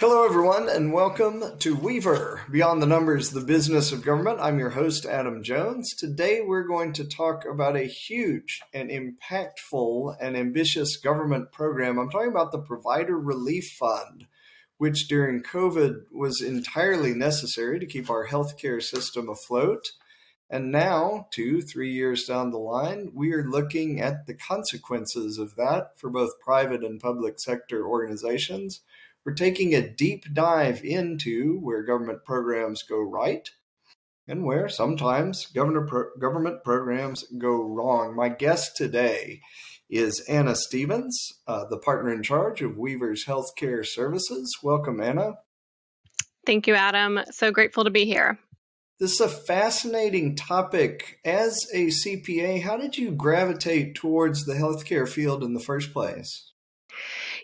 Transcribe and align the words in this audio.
Hello, 0.00 0.24
everyone, 0.24 0.70
and 0.70 0.94
welcome 0.94 1.58
to 1.58 1.76
Weaver 1.76 2.40
Beyond 2.50 2.80
the 2.80 2.86
Numbers, 2.86 3.32
the 3.32 3.42
Business 3.42 3.92
of 3.92 4.02
Government. 4.02 4.38
I'm 4.40 4.58
your 4.58 4.70
host, 4.70 5.04
Adam 5.04 5.42
Jones. 5.42 5.94
Today, 5.94 6.40
we're 6.40 6.66
going 6.66 6.94
to 6.94 7.04
talk 7.06 7.44
about 7.44 7.76
a 7.76 7.82
huge 7.82 8.60
and 8.72 8.88
impactful 8.88 10.16
and 10.18 10.38
ambitious 10.38 10.96
government 10.96 11.52
program. 11.52 11.98
I'm 11.98 12.08
talking 12.08 12.30
about 12.30 12.50
the 12.50 12.62
Provider 12.62 13.20
Relief 13.20 13.76
Fund, 13.78 14.24
which 14.78 15.06
during 15.06 15.42
COVID 15.42 16.04
was 16.10 16.40
entirely 16.40 17.12
necessary 17.12 17.78
to 17.78 17.84
keep 17.84 18.08
our 18.08 18.26
healthcare 18.26 18.82
system 18.82 19.28
afloat. 19.28 19.84
And 20.48 20.72
now, 20.72 21.26
two, 21.30 21.60
three 21.60 21.92
years 21.92 22.24
down 22.24 22.52
the 22.52 22.58
line, 22.58 23.12
we 23.14 23.34
are 23.34 23.44
looking 23.44 24.00
at 24.00 24.24
the 24.24 24.34
consequences 24.34 25.36
of 25.36 25.56
that 25.56 25.98
for 25.98 26.08
both 26.08 26.40
private 26.40 26.82
and 26.82 26.98
public 26.98 27.38
sector 27.38 27.86
organizations 27.86 28.80
we're 29.24 29.34
taking 29.34 29.74
a 29.74 29.88
deep 29.88 30.24
dive 30.32 30.84
into 30.84 31.58
where 31.60 31.82
government 31.82 32.24
programs 32.24 32.82
go 32.82 32.98
right 33.00 33.48
and 34.26 34.44
where 34.44 34.68
sometimes 34.68 35.46
pro- 35.46 36.10
government 36.18 36.64
programs 36.64 37.24
go 37.36 37.62
wrong. 37.62 38.14
My 38.14 38.28
guest 38.28 38.76
today 38.76 39.40
is 39.90 40.20
Anna 40.28 40.54
Stevens, 40.54 41.40
uh, 41.46 41.64
the 41.68 41.78
partner 41.78 42.12
in 42.12 42.22
charge 42.22 42.62
of 42.62 42.78
Weaver's 42.78 43.24
Healthcare 43.26 43.84
Services. 43.84 44.56
Welcome, 44.62 45.00
Anna. 45.00 45.34
Thank 46.46 46.66
you, 46.66 46.74
Adam. 46.74 47.20
So 47.30 47.50
grateful 47.50 47.84
to 47.84 47.90
be 47.90 48.04
here. 48.04 48.38
This 49.00 49.14
is 49.14 49.20
a 49.20 49.28
fascinating 49.28 50.36
topic. 50.36 51.18
As 51.24 51.66
a 51.74 51.86
CPA, 51.86 52.62
how 52.62 52.76
did 52.76 52.96
you 52.96 53.10
gravitate 53.10 53.94
towards 53.94 54.44
the 54.44 54.54
healthcare 54.54 55.08
field 55.08 55.42
in 55.42 55.54
the 55.54 55.60
first 55.60 55.92
place? 55.92 56.49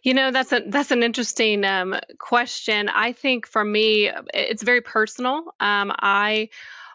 You 0.06 0.15
know, 0.15 0.30
that's 0.30 0.52
a 0.52 0.62
that's 0.65 0.92
an 0.92 1.02
interesting 1.02 1.65
um, 1.65 1.96
question. 2.16 2.88
I 2.88 3.10
think 3.10 3.45
for 3.45 3.64
me, 3.64 4.09
it's 4.33 4.62
very 4.62 4.80
personal. 4.80 5.52
Um, 5.59 5.91
I 5.98 6.50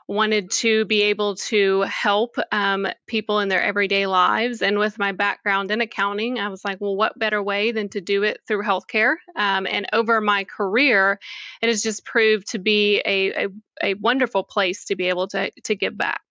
wanted 0.08 0.49
to 0.52 0.86
be 0.86 1.02
able 1.02 1.36
to 1.36 1.81
help 1.81 2.38
um, 2.53 2.88
people 3.08 3.39
in 3.39 3.49
their 3.49 3.61
everyday 3.61 4.08
lives. 4.08 4.61
And 4.61 4.80
with 4.80 4.97
my 4.97 5.11
background 5.11 5.71
in 5.71 5.81
accounting, 5.81 6.39
I 6.39 6.47
was 6.47 6.63
like, 6.63 6.80
well, 6.80 6.95
what 6.95 7.19
better 7.19 7.44
way 7.44 7.73
than 7.73 7.89
to 7.89 7.99
do 7.99 8.23
it 8.23 8.39
through 8.47 8.63
healthcare? 8.63 9.16
Um, 9.36 9.67
and 9.69 9.88
over 9.91 10.21
my 10.21 10.45
career, 10.45 11.19
it 11.61 11.67
has 11.67 11.83
just 11.83 12.05
proved 12.05 12.52
to 12.52 12.59
be 12.59 13.02
a, 13.05 13.43
a, 13.43 13.47
a 13.83 13.93
wonderful 13.95 14.43
place 14.43 14.86
to 14.86 14.95
be 14.95 15.09
able 15.09 15.27
to, 15.27 15.52
to 15.66 15.75
give 15.75 15.97
back. 15.97 16.21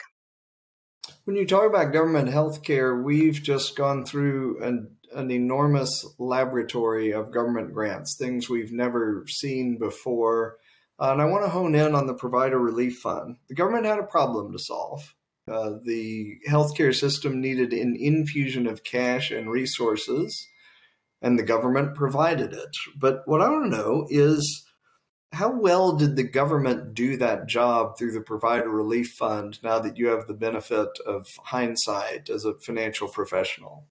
When 1.24 1.36
you 1.36 1.46
talk 1.46 1.68
about 1.68 1.92
government 1.92 2.30
healthcare, 2.30 3.02
we've 3.02 3.42
just 3.42 3.76
gone 3.76 4.06
through 4.06 4.62
an 4.62 4.96
an 5.14 5.30
enormous 5.30 6.06
laboratory 6.18 7.12
of 7.12 7.32
government 7.32 7.72
grants, 7.72 8.16
things 8.16 8.48
we've 8.48 8.72
never 8.72 9.24
seen 9.28 9.78
before. 9.78 10.56
Uh, 10.98 11.12
and 11.12 11.22
I 11.22 11.24
want 11.24 11.44
to 11.44 11.50
hone 11.50 11.74
in 11.74 11.94
on 11.94 12.06
the 12.06 12.14
Provider 12.14 12.58
Relief 12.58 12.98
Fund. 12.98 13.36
The 13.48 13.54
government 13.54 13.86
had 13.86 13.98
a 13.98 14.04
problem 14.04 14.52
to 14.52 14.58
solve. 14.58 15.14
Uh, 15.50 15.72
the 15.84 16.36
healthcare 16.48 16.94
system 16.94 17.40
needed 17.40 17.72
an 17.72 17.96
infusion 17.98 18.66
of 18.66 18.84
cash 18.84 19.30
and 19.30 19.50
resources, 19.50 20.48
and 21.22 21.38
the 21.38 21.42
government 21.42 21.96
provided 21.96 22.52
it. 22.52 22.76
But 22.96 23.22
what 23.24 23.40
I 23.40 23.48
want 23.48 23.70
to 23.70 23.76
know 23.76 24.06
is 24.10 24.64
how 25.32 25.50
well 25.50 25.92
did 25.92 26.16
the 26.16 26.24
government 26.24 26.94
do 26.94 27.16
that 27.16 27.46
job 27.46 27.96
through 27.96 28.12
the 28.12 28.20
Provider 28.20 28.68
Relief 28.68 29.14
Fund 29.18 29.62
now 29.62 29.78
that 29.78 29.96
you 29.96 30.08
have 30.08 30.26
the 30.26 30.34
benefit 30.34 30.88
of 31.06 31.26
hindsight 31.44 32.28
as 32.28 32.44
a 32.44 32.58
financial 32.60 33.08
professional? 33.08 33.86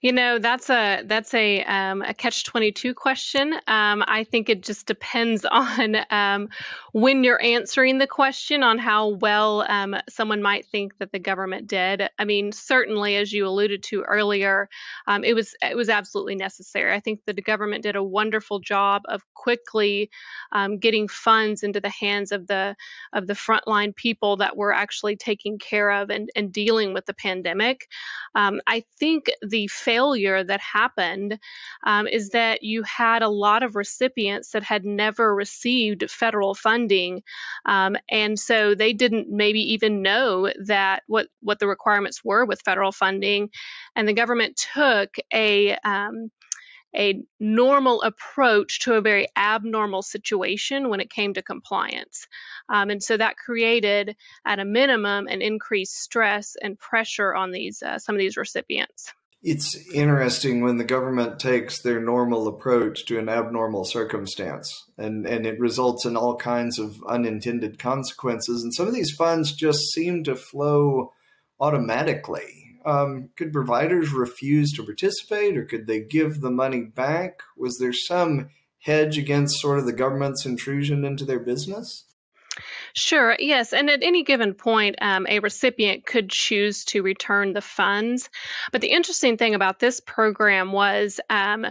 You 0.00 0.12
know, 0.12 0.38
that's 0.38 0.70
a 0.70 1.02
that's 1.04 1.34
a 1.34 1.62
um, 1.64 2.02
a 2.02 2.14
catch 2.14 2.44
twenty 2.44 2.72
two 2.72 2.94
question. 2.94 3.52
Um, 3.66 4.04
I 4.06 4.24
think 4.24 4.48
it 4.48 4.62
just 4.62 4.86
depends 4.86 5.44
on 5.50 5.96
um, 6.10 6.48
when 6.92 7.24
you're 7.24 7.42
answering 7.42 7.98
the 7.98 8.06
question 8.06 8.62
on 8.62 8.78
how 8.78 9.08
well 9.08 9.64
um, 9.68 9.96
someone 10.08 10.42
might 10.42 10.66
think 10.66 10.96
that 10.98 11.12
the 11.12 11.18
government 11.18 11.66
did. 11.66 12.08
I 12.18 12.24
mean, 12.24 12.52
certainly, 12.52 13.16
as 13.16 13.32
you 13.32 13.46
alluded 13.46 13.82
to 13.84 14.02
earlier, 14.02 14.68
um, 15.06 15.24
it 15.24 15.34
was 15.34 15.54
it 15.62 15.76
was 15.76 15.88
absolutely 15.88 16.36
necessary. 16.36 16.94
I 16.94 17.00
think 17.00 17.20
the 17.24 17.34
government 17.34 17.82
did 17.82 17.96
a 17.96 18.02
wonderful 18.02 18.60
job 18.60 19.02
of 19.08 19.22
quickly 19.34 20.10
um, 20.52 20.78
getting 20.78 21.08
funds 21.08 21.62
into 21.62 21.80
the 21.80 21.90
hands 21.90 22.32
of 22.32 22.46
the 22.46 22.76
of 23.12 23.26
the 23.26 23.34
frontline 23.34 23.94
people 23.94 24.36
that 24.36 24.56
were 24.56 24.72
actually 24.72 25.16
taking 25.16 25.58
care 25.58 25.90
of 25.90 26.10
and, 26.10 26.30
and 26.36 26.52
dealing 26.52 26.94
with 26.94 27.06
the 27.06 27.14
pandemic. 27.14 27.86
I 28.34 28.84
think 28.98 29.30
the 29.42 29.57
failure 29.66 30.44
that 30.44 30.60
happened 30.60 31.38
um, 31.84 32.06
is 32.06 32.30
that 32.30 32.62
you 32.62 32.82
had 32.82 33.22
a 33.22 33.28
lot 33.28 33.62
of 33.62 33.76
recipients 33.76 34.52
that 34.52 34.62
had 34.62 34.84
never 34.84 35.34
received 35.34 36.10
federal 36.10 36.54
funding, 36.54 37.22
um, 37.66 37.96
and 38.08 38.38
so 38.38 38.74
they 38.74 38.92
didn't 38.92 39.28
maybe 39.28 39.72
even 39.72 40.02
know 40.02 40.50
that 40.66 41.02
what 41.06 41.28
what 41.40 41.58
the 41.58 41.66
requirements 41.66 42.24
were 42.24 42.44
with 42.44 42.62
federal 42.62 42.92
funding, 42.92 43.50
and 43.96 44.06
the 44.06 44.12
government 44.12 44.60
took 44.74 45.16
a 45.32 45.76
um, 45.78 46.30
a 46.96 47.22
normal 47.38 48.02
approach 48.02 48.80
to 48.80 48.94
a 48.94 49.00
very 49.00 49.28
abnormal 49.36 50.02
situation 50.02 50.88
when 50.88 51.00
it 51.00 51.10
came 51.10 51.34
to 51.34 51.42
compliance. 51.42 52.26
Um, 52.68 52.90
and 52.90 53.02
so 53.02 53.16
that 53.16 53.36
created, 53.36 54.16
at 54.44 54.58
a 54.58 54.64
minimum, 54.64 55.28
an 55.28 55.42
increased 55.42 55.96
stress 55.96 56.56
and 56.60 56.78
pressure 56.78 57.34
on 57.34 57.50
these 57.52 57.82
uh, 57.82 57.98
some 57.98 58.14
of 58.14 58.18
these 58.18 58.36
recipients 58.36 59.12
it's 59.42 59.76
interesting 59.92 60.62
when 60.62 60.78
the 60.78 60.84
government 60.84 61.38
takes 61.38 61.80
their 61.80 62.00
normal 62.00 62.48
approach 62.48 63.06
to 63.06 63.18
an 63.18 63.28
abnormal 63.28 63.84
circumstance 63.84 64.86
and, 64.96 65.26
and 65.26 65.46
it 65.46 65.60
results 65.60 66.04
in 66.04 66.16
all 66.16 66.36
kinds 66.36 66.78
of 66.78 66.96
unintended 67.08 67.78
consequences. 67.78 68.64
And 68.64 68.74
some 68.74 68.88
of 68.88 68.94
these 68.94 69.12
funds 69.12 69.52
just 69.52 69.92
seem 69.92 70.24
to 70.24 70.34
flow 70.34 71.12
automatically. 71.60 72.78
Um, 72.84 73.30
could 73.36 73.52
providers 73.52 74.12
refuse 74.12 74.72
to 74.72 74.84
participate 74.84 75.56
or 75.56 75.64
could 75.64 75.86
they 75.86 76.00
give 76.00 76.40
the 76.40 76.50
money 76.50 76.82
back? 76.82 77.40
Was 77.56 77.78
there 77.78 77.92
some 77.92 78.50
hedge 78.80 79.18
against 79.18 79.60
sort 79.60 79.78
of 79.78 79.86
the 79.86 79.92
government's 79.92 80.46
intrusion 80.46 81.04
into 81.04 81.24
their 81.24 81.40
business? 81.40 82.04
Sure, 82.94 83.36
yes. 83.38 83.72
And 83.72 83.90
at 83.90 84.02
any 84.02 84.24
given 84.24 84.54
point, 84.54 84.96
um, 85.00 85.26
a 85.28 85.40
recipient 85.40 86.06
could 86.06 86.30
choose 86.30 86.84
to 86.86 87.02
return 87.02 87.52
the 87.52 87.60
funds. 87.60 88.30
But 88.72 88.80
the 88.80 88.88
interesting 88.90 89.36
thing 89.36 89.54
about 89.54 89.78
this 89.78 90.00
program 90.00 90.72
was 90.72 91.20
um, 91.28 91.66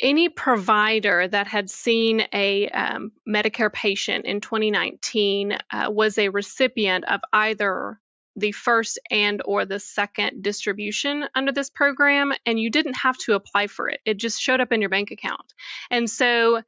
any 0.00 0.28
provider 0.28 1.28
that 1.28 1.46
had 1.46 1.70
seen 1.70 2.26
a 2.32 2.68
um, 2.68 3.12
Medicare 3.28 3.72
patient 3.72 4.24
in 4.24 4.40
2019 4.40 5.56
uh, 5.70 5.90
was 5.90 6.18
a 6.18 6.28
recipient 6.28 7.04
of 7.04 7.20
either 7.32 8.00
the 8.36 8.52
first 8.52 8.98
and 9.10 9.42
or 9.44 9.64
the 9.64 9.78
second 9.78 10.42
distribution 10.42 11.24
under 11.34 11.52
this 11.52 11.70
program 11.70 12.32
and 12.46 12.58
you 12.58 12.70
didn't 12.70 12.94
have 12.94 13.16
to 13.18 13.34
apply 13.34 13.66
for 13.66 13.88
it. 13.88 14.00
It 14.04 14.16
just 14.16 14.40
showed 14.40 14.60
up 14.60 14.72
in 14.72 14.80
your 14.80 14.90
bank 14.90 15.10
account. 15.10 15.54
And 15.90 16.08
so 16.08 16.62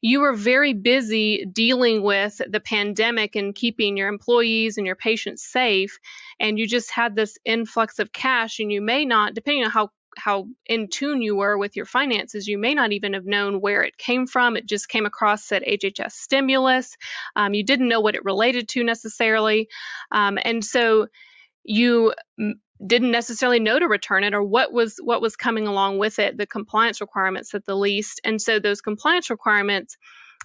you 0.00 0.20
were 0.20 0.34
very 0.34 0.72
busy 0.72 1.44
dealing 1.44 2.02
with 2.02 2.40
the 2.48 2.60
pandemic 2.60 3.36
and 3.36 3.54
keeping 3.54 3.96
your 3.96 4.08
employees 4.08 4.78
and 4.78 4.86
your 4.86 4.96
patients 4.96 5.42
safe 5.44 5.98
and 6.40 6.58
you 6.58 6.66
just 6.66 6.90
had 6.90 7.14
this 7.14 7.38
influx 7.44 7.98
of 7.98 8.12
cash 8.12 8.58
and 8.58 8.72
you 8.72 8.80
may 8.80 9.04
not 9.04 9.34
depending 9.34 9.64
on 9.64 9.70
how 9.70 9.90
how 10.16 10.48
in 10.66 10.88
tune 10.88 11.22
you 11.22 11.36
were 11.36 11.56
with 11.56 11.76
your 11.76 11.86
finances, 11.86 12.46
you 12.46 12.58
may 12.58 12.74
not 12.74 12.92
even 12.92 13.14
have 13.14 13.26
known 13.26 13.60
where 13.60 13.82
it 13.82 13.96
came 13.96 14.26
from. 14.26 14.56
It 14.56 14.66
just 14.66 14.88
came 14.88 15.06
across 15.06 15.44
said 15.44 15.62
HHS 15.62 16.12
stimulus. 16.12 16.96
Um, 17.36 17.54
you 17.54 17.64
didn't 17.64 17.88
know 17.88 18.00
what 18.00 18.14
it 18.14 18.24
related 18.24 18.68
to 18.70 18.84
necessarily, 18.84 19.68
um, 20.10 20.38
and 20.42 20.64
so 20.64 21.08
you 21.64 22.12
didn't 22.84 23.12
necessarily 23.12 23.60
know 23.60 23.78
to 23.78 23.86
return 23.86 24.24
it 24.24 24.34
or 24.34 24.42
what 24.42 24.72
was 24.72 24.98
what 25.02 25.22
was 25.22 25.36
coming 25.36 25.66
along 25.66 25.98
with 25.98 26.18
it, 26.18 26.36
the 26.36 26.46
compliance 26.46 27.00
requirements 27.00 27.54
at 27.54 27.64
the 27.64 27.76
least. 27.76 28.20
And 28.24 28.40
so 28.40 28.58
those 28.58 28.80
compliance 28.80 29.30
requirements 29.30 29.96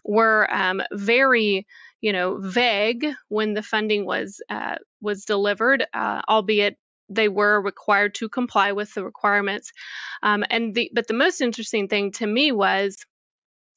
were 0.03 0.47
um, 0.51 0.81
very 0.91 1.65
you 2.01 2.13
know 2.13 2.37
vague 2.39 3.07
when 3.27 3.53
the 3.53 3.63
funding 3.63 4.05
was 4.05 4.41
uh, 4.49 4.75
was 5.01 5.25
delivered, 5.25 5.85
uh, 5.93 6.21
albeit 6.27 6.77
they 7.09 7.27
were 7.27 7.62
required 7.62 8.15
to 8.15 8.30
comply 8.30 8.71
with 8.71 8.94
the 8.94 9.04
requirements. 9.04 9.71
Um, 10.24 10.44
and 10.50 10.74
the 10.74 10.92
but 10.94 11.07
the 11.07 11.13
most 11.13 11.42
interesting 11.42 11.88
thing 11.88 12.12
to 12.13 12.27
me 12.27 12.51
was 12.51 12.98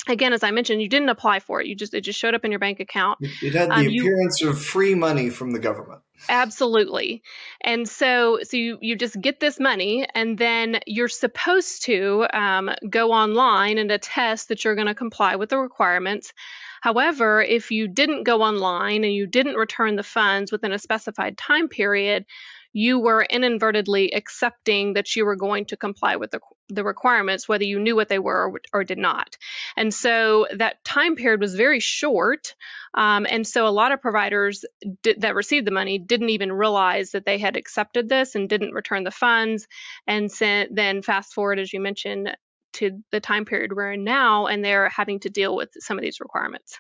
again 0.08 0.32
as 0.32 0.42
i 0.42 0.50
mentioned 0.50 0.80
you 0.80 0.88
didn't 0.88 1.08
apply 1.10 1.40
for 1.40 1.60
it. 1.60 1.66
You 1.66 1.74
just 1.74 1.94
it 1.94 2.02
just 2.02 2.18
showed 2.18 2.34
up 2.34 2.44
in 2.44 2.50
your 2.50 2.60
bank 2.60 2.80
account. 2.80 3.18
It 3.20 3.54
had 3.54 3.68
the 3.68 3.74
um, 3.74 3.86
appearance 3.86 4.40
you, 4.40 4.50
of 4.50 4.60
free 4.60 4.94
money 4.94 5.30
from 5.30 5.52
the 5.52 5.58
government. 5.58 6.00
Absolutely. 6.28 7.22
And 7.60 7.88
so 7.88 8.40
so 8.42 8.56
you 8.56 8.78
you 8.80 8.96
just 8.96 9.20
get 9.20 9.40
this 9.40 9.60
money 9.60 10.06
and 10.14 10.38
then 10.38 10.80
you're 10.86 11.08
supposed 11.08 11.84
to 11.84 12.26
um, 12.32 12.70
go 12.88 13.12
online 13.12 13.78
and 13.78 13.90
attest 13.90 14.48
that 14.48 14.64
you're 14.64 14.74
going 14.74 14.86
to 14.86 14.94
comply 14.94 15.36
with 15.36 15.50
the 15.50 15.58
requirements. 15.58 16.32
However 16.80 17.42
if 17.42 17.70
you 17.70 17.88
didn't 17.88 18.24
go 18.24 18.42
online 18.42 19.04
and 19.04 19.12
you 19.12 19.26
didn't 19.26 19.56
return 19.56 19.96
the 19.96 20.02
funds 20.02 20.50
within 20.50 20.72
a 20.72 20.78
specified 20.78 21.36
time 21.36 21.68
period 21.68 22.24
you 22.72 22.98
were 23.00 23.22
inadvertently 23.22 24.12
accepting 24.14 24.94
that 24.94 25.16
you 25.16 25.26
were 25.26 25.36
going 25.36 25.66
to 25.66 25.76
comply 25.76 26.16
with 26.16 26.30
the, 26.30 26.40
the 26.68 26.84
requirements, 26.84 27.48
whether 27.48 27.64
you 27.64 27.80
knew 27.80 27.96
what 27.96 28.08
they 28.08 28.18
were 28.18 28.48
or, 28.48 28.60
or 28.72 28.84
did 28.84 28.98
not. 28.98 29.36
And 29.76 29.92
so 29.92 30.46
that 30.56 30.84
time 30.84 31.16
period 31.16 31.40
was 31.40 31.54
very 31.54 31.80
short. 31.80 32.54
Um, 32.94 33.26
and 33.28 33.46
so 33.46 33.66
a 33.66 33.70
lot 33.70 33.92
of 33.92 34.00
providers 34.00 34.64
that 35.04 35.34
received 35.34 35.66
the 35.66 35.72
money 35.72 35.98
didn't 35.98 36.30
even 36.30 36.52
realize 36.52 37.10
that 37.12 37.26
they 37.26 37.38
had 37.38 37.56
accepted 37.56 38.08
this 38.08 38.34
and 38.34 38.48
didn't 38.48 38.72
return 38.72 39.04
the 39.04 39.10
funds. 39.10 39.66
And 40.06 40.30
sent, 40.30 40.74
then 40.74 41.02
fast 41.02 41.34
forward, 41.34 41.58
as 41.58 41.72
you 41.72 41.80
mentioned, 41.80 42.36
to 42.74 43.02
the 43.10 43.20
time 43.20 43.44
period 43.44 43.72
we're 43.74 43.92
in 43.92 44.04
now, 44.04 44.46
and 44.46 44.64
they're 44.64 44.88
having 44.88 45.20
to 45.20 45.30
deal 45.30 45.56
with 45.56 45.70
some 45.78 45.98
of 45.98 46.02
these 46.02 46.20
requirements. 46.20 46.78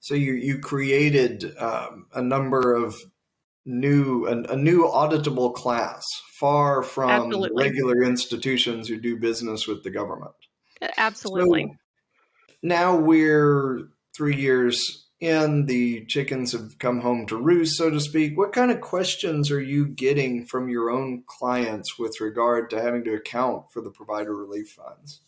So 0.00 0.14
you 0.14 0.34
you 0.34 0.58
created 0.58 1.56
um, 1.58 2.06
a 2.14 2.22
number 2.22 2.74
of 2.74 2.96
new 3.68 4.26
a, 4.26 4.52
a, 4.52 4.56
new 4.56 4.84
auditable 4.84 5.54
class, 5.54 6.02
far 6.40 6.82
from 6.82 7.30
regular 7.54 8.02
institutions 8.02 8.88
who 8.88 8.98
do 8.98 9.18
business 9.18 9.66
with 9.68 9.84
the 9.84 9.90
government. 9.90 10.34
Uh, 10.80 10.88
absolutely. 10.96 11.64
So 11.64 11.76
now 12.62 12.96
we're 12.96 13.88
three 14.16 14.36
years 14.36 15.06
in. 15.20 15.66
The 15.66 16.06
chickens 16.06 16.52
have 16.52 16.78
come 16.78 17.00
home 17.00 17.26
to 17.26 17.36
roost, 17.36 17.76
so 17.76 17.90
to 17.90 18.00
speak. 18.00 18.36
What 18.38 18.52
kind 18.52 18.70
of 18.70 18.80
questions 18.80 19.50
are 19.50 19.60
you 19.60 19.86
getting 19.86 20.46
from 20.46 20.68
your 20.68 20.90
own 20.90 21.24
clients 21.26 21.98
with 21.98 22.20
regard 22.20 22.70
to 22.70 22.80
having 22.80 23.04
to 23.04 23.14
account 23.14 23.64
for 23.72 23.82
the 23.82 23.90
provider 23.90 24.34
relief 24.34 24.70
funds? 24.70 25.20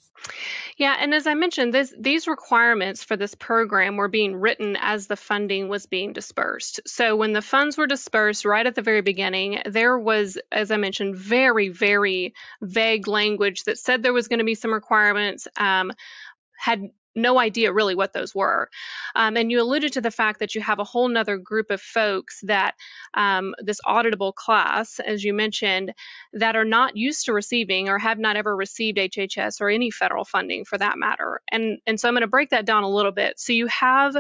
Yeah, 0.80 0.96
and 0.98 1.12
as 1.12 1.26
I 1.26 1.34
mentioned, 1.34 1.74
this, 1.74 1.92
these 1.98 2.26
requirements 2.26 3.04
for 3.04 3.14
this 3.14 3.34
program 3.34 3.98
were 3.98 4.08
being 4.08 4.34
written 4.34 4.78
as 4.80 5.08
the 5.08 5.14
funding 5.14 5.68
was 5.68 5.84
being 5.84 6.14
dispersed. 6.14 6.80
So 6.86 7.16
when 7.16 7.34
the 7.34 7.42
funds 7.42 7.76
were 7.76 7.86
dispersed 7.86 8.46
right 8.46 8.66
at 8.66 8.74
the 8.74 8.80
very 8.80 9.02
beginning, 9.02 9.60
there 9.66 9.98
was, 9.98 10.38
as 10.50 10.70
I 10.70 10.78
mentioned, 10.78 11.16
very, 11.16 11.68
very 11.68 12.32
vague 12.62 13.06
language 13.08 13.64
that 13.64 13.78
said 13.78 14.02
there 14.02 14.14
was 14.14 14.28
going 14.28 14.38
to 14.38 14.46
be 14.46 14.54
some 14.54 14.72
requirements. 14.72 15.46
Um, 15.54 15.92
had 16.56 16.88
no 17.20 17.38
idea 17.38 17.72
really 17.72 17.94
what 17.94 18.12
those 18.12 18.34
were. 18.34 18.68
Um, 19.14 19.36
and 19.36 19.50
you 19.50 19.60
alluded 19.60 19.92
to 19.94 20.00
the 20.00 20.10
fact 20.10 20.40
that 20.40 20.54
you 20.54 20.60
have 20.60 20.78
a 20.78 20.84
whole 20.84 21.08
nother 21.08 21.36
group 21.36 21.70
of 21.70 21.80
folks 21.80 22.40
that 22.42 22.74
um, 23.14 23.54
this 23.62 23.80
auditable 23.86 24.34
class, 24.34 25.00
as 25.00 25.22
you 25.22 25.34
mentioned, 25.34 25.94
that 26.32 26.56
are 26.56 26.64
not 26.64 26.96
used 26.96 27.26
to 27.26 27.32
receiving 27.32 27.88
or 27.88 27.98
have 27.98 28.18
not 28.18 28.36
ever 28.36 28.54
received 28.54 28.98
HHS 28.98 29.60
or 29.60 29.68
any 29.68 29.90
federal 29.90 30.24
funding 30.24 30.64
for 30.64 30.78
that 30.78 30.98
matter. 30.98 31.40
And, 31.50 31.78
and 31.86 31.98
so 31.98 32.08
I'm 32.08 32.14
going 32.14 32.22
to 32.22 32.28
break 32.28 32.50
that 32.50 32.66
down 32.66 32.82
a 32.82 32.90
little 32.90 33.12
bit. 33.12 33.38
So 33.38 33.52
you 33.52 33.66
have 33.66 34.16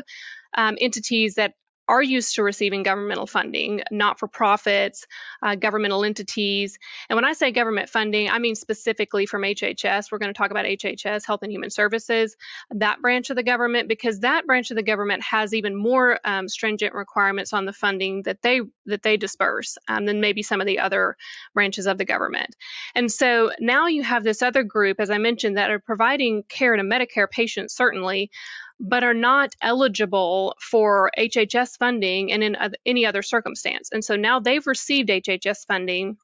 um, 0.54 0.76
entities 0.80 1.34
that 1.34 1.54
are 1.90 2.02
used 2.02 2.36
to 2.36 2.44
receiving 2.44 2.84
governmental 2.84 3.26
funding, 3.26 3.82
not 3.90 4.20
for 4.20 4.28
profits, 4.28 5.06
uh, 5.42 5.56
governmental 5.56 6.04
entities. 6.04 6.78
And 7.08 7.16
when 7.16 7.24
I 7.24 7.32
say 7.32 7.50
government 7.50 7.88
funding, 7.88 8.30
I 8.30 8.38
mean 8.38 8.54
specifically 8.54 9.26
from 9.26 9.42
HHS. 9.42 10.12
We're 10.12 10.18
going 10.18 10.32
to 10.32 10.38
talk 10.38 10.52
about 10.52 10.66
HHS, 10.66 11.26
Health 11.26 11.42
and 11.42 11.50
Human 11.50 11.70
Services, 11.70 12.36
that 12.70 13.02
branch 13.02 13.30
of 13.30 13.36
the 13.36 13.42
government, 13.42 13.88
because 13.88 14.20
that 14.20 14.46
branch 14.46 14.70
of 14.70 14.76
the 14.76 14.84
government 14.84 15.24
has 15.24 15.52
even 15.52 15.74
more 15.74 16.20
um, 16.24 16.48
stringent 16.48 16.94
requirements 16.94 17.52
on 17.52 17.64
the 17.64 17.72
funding 17.72 18.22
that 18.22 18.40
they 18.40 18.60
that 18.86 19.02
they 19.02 19.16
disperse 19.16 19.76
um, 19.88 20.06
than 20.06 20.20
maybe 20.20 20.44
some 20.44 20.60
of 20.60 20.68
the 20.68 20.78
other 20.78 21.16
branches 21.54 21.88
of 21.88 21.98
the 21.98 22.04
government. 22.04 22.54
And 22.94 23.10
so 23.10 23.50
now 23.58 23.88
you 23.88 24.04
have 24.04 24.22
this 24.22 24.42
other 24.42 24.62
group, 24.62 25.00
as 25.00 25.10
I 25.10 25.18
mentioned, 25.18 25.56
that 25.56 25.72
are 25.72 25.80
providing 25.80 26.44
care 26.44 26.76
to 26.76 26.82
Medicare 26.84 27.28
patients, 27.28 27.74
certainly, 27.74 28.30
but 28.80 29.04
are 29.04 29.14
not 29.14 29.54
eligible 29.60 30.56
for 30.58 31.10
HHS 31.16 31.76
funding 31.78 32.32
and 32.32 32.42
in 32.42 32.56
any 32.86 33.04
other 33.04 33.22
circumstance. 33.22 33.90
And 33.92 34.02
so 34.04 34.16
now 34.16 34.40
they've 34.40 34.66
received 34.66 35.10
HHS 35.10 35.66
funding 35.66 36.16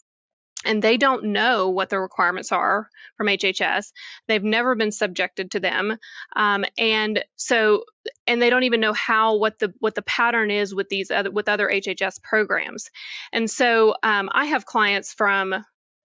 and 0.64 0.82
they 0.82 0.96
don't 0.96 1.24
know 1.24 1.68
what 1.68 1.90
the 1.90 2.00
requirements 2.00 2.50
are 2.50 2.88
from 3.16 3.26
HHS. 3.26 3.92
They've 4.26 4.42
never 4.42 4.74
been 4.74 4.90
subjected 4.90 5.50
to 5.52 5.60
them, 5.60 5.96
um, 6.34 6.64
and 6.78 7.24
so 7.36 7.84
and 8.26 8.40
they 8.40 8.50
don't 8.50 8.64
even 8.64 8.80
know 8.80 8.94
how 8.94 9.36
what 9.36 9.58
the 9.58 9.74
what 9.78 9.94
the 9.94 10.02
pattern 10.02 10.50
is 10.50 10.74
with 10.74 10.88
these 10.88 11.10
other 11.10 11.30
with 11.30 11.48
other 11.48 11.68
HHS 11.68 12.22
programs. 12.22 12.90
And 13.32 13.50
so 13.50 13.94
um, 14.02 14.30
I 14.32 14.46
have 14.46 14.64
clients 14.64 15.12
from 15.12 15.54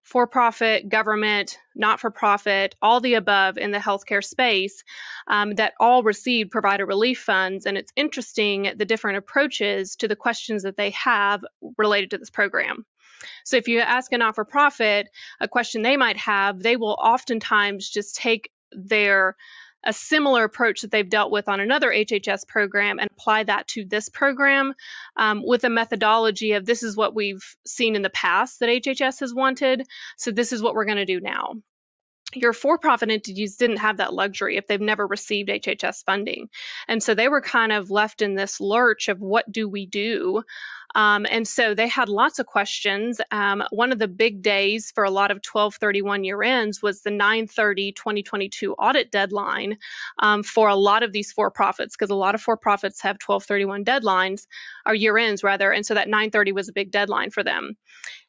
for 0.03 0.27
profit, 0.27 0.89
government, 0.89 1.57
not 1.75 1.99
for 1.99 2.11
profit, 2.11 2.75
all 2.81 2.99
the 2.99 3.13
above 3.13 3.57
in 3.57 3.71
the 3.71 3.77
healthcare 3.77 4.23
space 4.23 4.83
um, 5.27 5.55
that 5.55 5.73
all 5.79 6.03
received 6.03 6.51
provider 6.51 6.85
relief 6.85 7.19
funds. 7.19 7.65
And 7.65 7.77
it's 7.77 7.93
interesting 7.95 8.73
the 8.75 8.85
different 8.85 9.17
approaches 9.17 9.95
to 9.97 10.07
the 10.07 10.15
questions 10.15 10.63
that 10.63 10.77
they 10.77 10.89
have 10.91 11.45
related 11.77 12.11
to 12.11 12.17
this 12.17 12.29
program. 12.29 12.85
So 13.45 13.57
if 13.57 13.67
you 13.67 13.79
ask 13.79 14.11
a 14.11 14.17
not 14.17 14.35
for 14.35 14.45
profit 14.45 15.09
a 15.39 15.47
question 15.47 15.81
they 15.81 15.97
might 15.97 16.17
have, 16.17 16.59
they 16.61 16.75
will 16.75 16.97
oftentimes 16.99 17.89
just 17.89 18.15
take 18.15 18.51
their 18.71 19.35
a 19.83 19.93
similar 19.93 20.43
approach 20.43 20.81
that 20.81 20.91
they've 20.91 21.09
dealt 21.09 21.31
with 21.31 21.47
on 21.47 21.59
another 21.59 21.89
HHS 21.89 22.47
program 22.47 22.99
and 22.99 23.09
apply 23.11 23.43
that 23.43 23.67
to 23.69 23.85
this 23.85 24.09
program 24.09 24.73
um, 25.15 25.43
with 25.45 25.63
a 25.63 25.69
methodology 25.69 26.53
of 26.53 26.65
this 26.65 26.83
is 26.83 26.95
what 26.95 27.15
we've 27.15 27.43
seen 27.65 27.95
in 27.95 28.01
the 28.01 28.09
past 28.09 28.59
that 28.59 28.69
HHS 28.69 29.21
has 29.21 29.33
wanted, 29.33 29.87
so 30.17 30.31
this 30.31 30.53
is 30.53 30.61
what 30.61 30.75
we're 30.75 30.85
going 30.85 30.97
to 30.97 31.05
do 31.05 31.19
now. 31.19 31.53
Your 32.33 32.53
for 32.53 32.77
profit 32.77 33.09
entities 33.09 33.57
didn't 33.57 33.77
have 33.77 33.97
that 33.97 34.13
luxury 34.13 34.55
if 34.55 34.65
they've 34.65 34.79
never 34.79 35.05
received 35.05 35.49
HHS 35.49 36.05
funding. 36.05 36.49
And 36.87 37.03
so 37.03 37.13
they 37.13 37.27
were 37.27 37.41
kind 37.41 37.73
of 37.73 37.91
left 37.91 38.21
in 38.21 38.35
this 38.35 38.61
lurch 38.61 39.09
of 39.09 39.19
what 39.19 39.51
do 39.51 39.67
we 39.67 39.85
do? 39.85 40.43
Um, 40.95 41.25
and 41.29 41.47
so 41.47 41.73
they 41.73 41.87
had 41.87 42.09
lots 42.09 42.39
of 42.39 42.45
questions. 42.45 43.21
Um, 43.31 43.63
one 43.71 43.91
of 43.91 43.99
the 43.99 44.07
big 44.07 44.41
days 44.41 44.91
for 44.93 45.03
a 45.03 45.11
lot 45.11 45.31
of 45.31 45.37
1231 45.37 46.23
year 46.23 46.41
ends 46.43 46.81
was 46.81 47.01
the 47.01 47.11
930 47.11 47.93
2022 47.93 48.73
audit 48.73 49.11
deadline 49.11 49.77
um, 50.19 50.43
for 50.43 50.69
a 50.69 50.75
lot 50.75 51.03
of 51.03 51.11
these 51.11 51.31
for 51.31 51.51
profits, 51.51 51.95
because 51.95 52.09
a 52.09 52.15
lot 52.15 52.35
of 52.35 52.41
for 52.41 52.57
profits 52.57 53.01
have 53.01 53.17
1231 53.25 53.85
deadlines, 53.85 54.47
or 54.85 54.93
year 54.93 55.17
ends 55.17 55.43
rather. 55.43 55.71
And 55.71 55.85
so 55.85 55.93
that 55.93 56.07
930 56.07 56.51
was 56.51 56.69
a 56.69 56.73
big 56.73 56.91
deadline 56.91 57.31
for 57.31 57.43
them. 57.43 57.77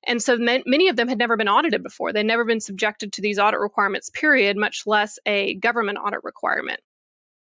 And 0.06 0.22
so 0.22 0.36
many 0.36 0.88
of 0.88 0.96
them 0.96 1.08
had 1.08 1.18
never 1.18 1.36
been 1.36 1.48
audited 1.48 1.82
before. 1.82 2.12
They'd 2.12 2.24
never 2.24 2.44
been 2.44 2.60
subjected 2.60 3.14
to 3.14 3.22
these 3.22 3.38
audit 3.38 3.60
requirements, 3.60 4.10
period, 4.10 4.56
much 4.56 4.82
less 4.86 5.18
a 5.26 5.54
government 5.54 5.98
audit 6.02 6.20
requirement. 6.24 6.80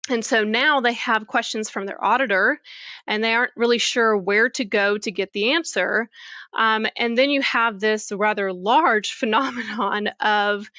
And 0.09 0.25
so 0.25 0.43
now 0.43 0.81
they 0.81 0.93
have 0.93 1.27
questions 1.27 1.69
from 1.69 1.85
their 1.85 2.03
auditor 2.03 2.59
and 3.07 3.23
they 3.23 3.33
aren't 3.33 3.55
really 3.55 3.77
sure 3.77 4.17
where 4.17 4.49
to 4.49 4.65
go 4.65 4.97
to 4.97 5.11
get 5.11 5.33
the 5.33 5.53
answer. 5.53 6.09
Um, 6.53 6.87
and 6.97 7.17
then 7.17 7.29
you 7.29 7.41
have 7.41 7.79
this 7.79 8.11
rather 8.11 8.51
large 8.51 9.11
phenomenon 9.19 10.07
of 10.19 10.69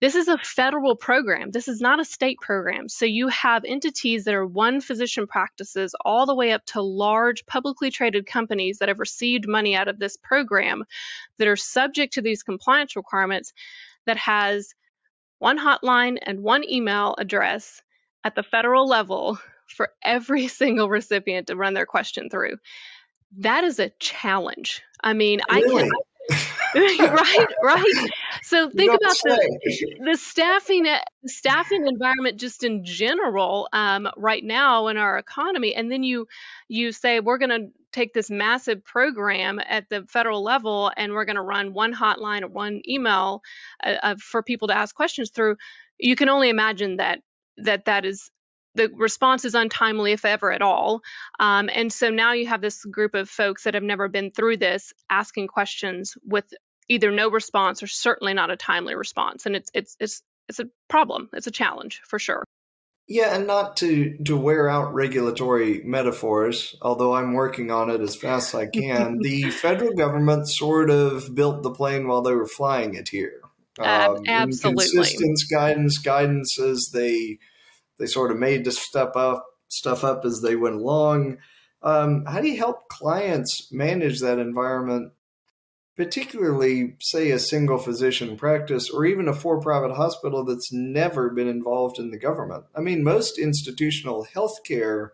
this 0.00 0.14
is 0.14 0.28
a 0.28 0.38
federal 0.38 0.96
program. 0.96 1.50
This 1.50 1.68
is 1.68 1.80
not 1.80 2.00
a 2.00 2.06
state 2.06 2.38
program. 2.40 2.88
So 2.88 3.04
you 3.04 3.28
have 3.28 3.66
entities 3.66 4.24
that 4.24 4.34
are 4.34 4.46
one 4.46 4.80
physician 4.80 5.26
practices 5.26 5.94
all 6.02 6.24
the 6.24 6.34
way 6.34 6.52
up 6.52 6.64
to 6.66 6.80
large 6.80 7.44
publicly 7.44 7.90
traded 7.90 8.26
companies 8.26 8.78
that 8.78 8.88
have 8.88 8.98
received 8.98 9.46
money 9.46 9.76
out 9.76 9.88
of 9.88 9.98
this 9.98 10.16
program 10.16 10.84
that 11.36 11.48
are 11.48 11.56
subject 11.56 12.14
to 12.14 12.22
these 12.22 12.42
compliance 12.42 12.96
requirements 12.96 13.52
that 14.06 14.16
has 14.16 14.74
one 15.38 15.58
hotline 15.58 16.16
and 16.22 16.40
one 16.40 16.64
email 16.64 17.14
address 17.18 17.82
at 18.24 18.34
the 18.34 18.42
federal 18.42 18.86
level 18.86 19.38
for 19.66 19.90
every 20.02 20.48
single 20.62 20.88
recipient 20.88 21.46
to 21.48 21.56
run 21.56 21.74
their 21.74 21.86
question 21.86 22.28
through. 22.30 22.56
That 23.38 23.64
is 23.64 23.78
a 23.78 23.90
challenge. 24.00 24.82
I 25.02 25.12
mean, 25.12 25.40
really? 25.50 25.84
I 25.84 25.86
can. 26.30 27.14
right, 27.14 27.46
right. 27.62 28.10
So 28.42 28.70
think 28.70 28.92
about 28.92 29.16
the, 29.24 29.96
the 30.04 30.16
staffing 30.16 30.86
staffing 31.26 31.86
environment 31.86 32.38
just 32.38 32.64
in 32.64 32.84
general 32.84 33.68
um, 33.72 34.08
right 34.16 34.44
now 34.44 34.88
in 34.88 34.96
our 34.96 35.18
economy, 35.18 35.74
and 35.74 35.90
then 35.90 36.02
you 36.02 36.26
you 36.68 36.92
say 36.92 37.20
we're 37.20 37.38
going 37.38 37.50
to 37.50 37.68
take 37.92 38.12
this 38.12 38.30
massive 38.30 38.84
program 38.84 39.60
at 39.68 39.88
the 39.88 40.04
federal 40.08 40.42
level 40.42 40.92
and 40.96 41.12
we're 41.12 41.24
going 41.24 41.36
to 41.36 41.42
run 41.42 41.72
one 41.72 41.92
hotline 41.92 42.42
or 42.42 42.48
one 42.48 42.80
email 42.88 43.42
uh, 43.84 43.96
uh, 44.02 44.14
for 44.20 44.42
people 44.42 44.68
to 44.68 44.76
ask 44.76 44.94
questions 44.94 45.30
through. 45.30 45.56
You 45.98 46.16
can 46.16 46.28
only 46.28 46.48
imagine 46.48 46.96
that 46.96 47.20
that 47.58 47.86
that 47.86 48.04
is 48.04 48.30
the 48.74 48.88
response 48.94 49.44
is 49.44 49.54
untimely 49.54 50.12
if 50.12 50.24
ever 50.24 50.52
at 50.52 50.62
all. 50.62 51.02
Um, 51.38 51.68
and 51.72 51.92
so 51.92 52.10
now 52.10 52.32
you 52.32 52.46
have 52.46 52.60
this 52.60 52.84
group 52.84 53.14
of 53.14 53.28
folks 53.28 53.64
that 53.64 53.74
have 53.74 53.82
never 53.82 54.08
been 54.08 54.30
through 54.30 54.58
this 54.58 54.92
asking 55.10 55.48
questions 55.48 56.16
with 56.24 56.44
either 56.88 57.10
no 57.10 57.30
response 57.30 57.82
or 57.82 57.86
certainly 57.86 58.34
not 58.34 58.50
a 58.50 58.56
timely 58.56 58.94
response. 58.94 59.46
And 59.46 59.56
it's 59.56 59.70
it's 59.74 59.96
it's 59.98 60.22
it's 60.48 60.60
a 60.60 60.68
problem. 60.88 61.28
It's 61.32 61.46
a 61.46 61.52
challenge 61.52 62.00
for 62.04 62.18
sure. 62.18 62.44
Yeah 63.10 63.34
and 63.34 63.48
not 63.48 63.76
to 63.78 64.16
to 64.24 64.36
wear 64.36 64.68
out 64.68 64.94
regulatory 64.94 65.82
metaphors 65.84 66.76
although 66.80 67.12
i'm 67.12 67.32
working 67.32 67.72
on 67.72 67.90
it 67.90 68.00
as 68.00 68.14
fast 68.14 68.54
as 68.54 68.60
i 68.60 68.66
can 68.66 69.18
the 69.22 69.50
federal 69.50 69.94
government 69.94 70.48
sort 70.48 70.90
of 70.90 71.34
built 71.34 71.64
the 71.64 71.72
plane 71.72 72.06
while 72.06 72.22
they 72.22 72.32
were 72.32 72.46
flying 72.46 72.94
it 72.94 73.08
here 73.08 73.40
um, 73.80 74.22
absolutely 74.26 74.84
consistent 74.84 75.38
guidance 75.50 75.98
guidance 75.98 76.58
as 76.58 76.90
they 76.92 77.38
they 77.98 78.06
sort 78.06 78.30
of 78.30 78.38
made 78.38 78.64
to 78.64 78.72
step 78.72 79.16
up 79.16 79.46
stuff 79.68 80.04
up 80.04 80.24
as 80.24 80.40
they 80.40 80.56
went 80.56 80.76
along. 80.76 81.38
Um, 81.82 82.24
how 82.26 82.40
do 82.40 82.48
you 82.48 82.58
help 82.58 82.88
clients 82.88 83.72
manage 83.72 84.20
that 84.20 84.38
environment 84.38 85.12
particularly, 86.00 86.96
say, 86.98 87.30
a 87.30 87.38
single 87.38 87.76
physician 87.76 88.34
practice 88.34 88.88
or 88.88 89.04
even 89.04 89.28
a 89.28 89.34
for 89.34 89.60
profit 89.60 89.94
hospital 89.94 90.42
that's 90.46 90.72
never 90.72 91.28
been 91.28 91.46
involved 91.46 91.98
in 91.98 92.10
the 92.10 92.18
government. 92.18 92.64
I 92.74 92.80
mean, 92.80 93.04
most 93.04 93.38
institutional 93.38 94.26
healthcare 94.34 95.10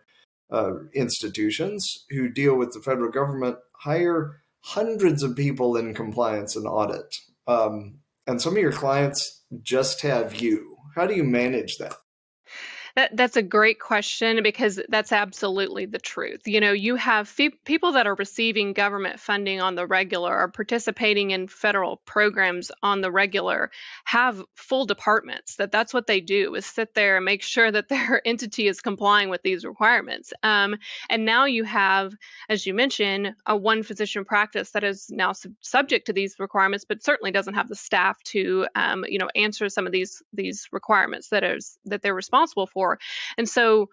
uh, 0.48 0.74
institutions 0.94 2.04
who 2.10 2.28
deal 2.28 2.56
with 2.56 2.72
the 2.72 2.78
federal 2.78 3.10
government 3.10 3.56
hire 3.72 4.40
hundreds 4.60 5.24
of 5.24 5.34
people 5.34 5.76
in 5.76 5.92
compliance 5.92 6.54
and 6.54 6.68
audit. 6.68 7.16
Um, 7.48 7.96
and 8.26 8.40
some 8.40 8.54
of 8.54 8.62
your 8.62 8.72
clients 8.72 9.44
just 9.62 10.02
have 10.02 10.36
you. 10.40 10.76
How 10.94 11.06
do 11.06 11.14
you 11.14 11.24
manage 11.24 11.76
that? 11.78 11.94
That, 12.96 13.14
that's 13.14 13.36
a 13.36 13.42
great 13.42 13.78
question 13.78 14.42
because 14.42 14.80
that's 14.88 15.12
absolutely 15.12 15.84
the 15.84 15.98
truth. 15.98 16.40
You 16.46 16.62
know, 16.62 16.72
you 16.72 16.96
have 16.96 17.28
fe- 17.28 17.50
people 17.66 17.92
that 17.92 18.06
are 18.06 18.14
receiving 18.14 18.72
government 18.72 19.20
funding 19.20 19.60
on 19.60 19.74
the 19.74 19.86
regular, 19.86 20.34
are 20.34 20.48
participating 20.48 21.30
in 21.30 21.46
federal 21.46 21.98
programs 22.06 22.72
on 22.82 23.02
the 23.02 23.10
regular, 23.10 23.70
have 24.06 24.42
full 24.54 24.86
departments 24.86 25.56
that 25.56 25.72
that's 25.72 25.92
what 25.92 26.06
they 26.06 26.22
do 26.22 26.54
is 26.54 26.64
sit 26.64 26.94
there 26.94 27.16
and 27.16 27.26
make 27.26 27.42
sure 27.42 27.70
that 27.70 27.88
their 27.90 28.22
entity 28.26 28.66
is 28.66 28.80
complying 28.80 29.28
with 29.28 29.42
these 29.42 29.66
requirements. 29.66 30.32
Um, 30.42 30.76
and 31.10 31.26
now 31.26 31.44
you 31.44 31.64
have, 31.64 32.14
as 32.48 32.66
you 32.66 32.72
mentioned, 32.72 33.34
a 33.44 33.54
one 33.54 33.82
physician 33.82 34.24
practice 34.24 34.70
that 34.70 34.84
is 34.84 35.10
now 35.10 35.32
sub- 35.32 35.52
subject 35.60 36.06
to 36.06 36.14
these 36.14 36.36
requirements, 36.38 36.86
but 36.88 37.04
certainly 37.04 37.30
doesn't 37.30 37.54
have 37.54 37.68
the 37.68 37.76
staff 37.76 38.22
to, 38.22 38.66
um, 38.74 39.04
you 39.06 39.18
know, 39.18 39.28
answer 39.34 39.68
some 39.68 39.84
of 39.84 39.92
these 39.92 40.22
these 40.32 40.66
requirements 40.72 41.28
that 41.28 41.44
is 41.44 41.76
that 41.84 42.00
they're 42.00 42.14
responsible 42.14 42.66
for 42.66 42.85
for. 42.86 42.98
And 43.38 43.48
so 43.48 43.88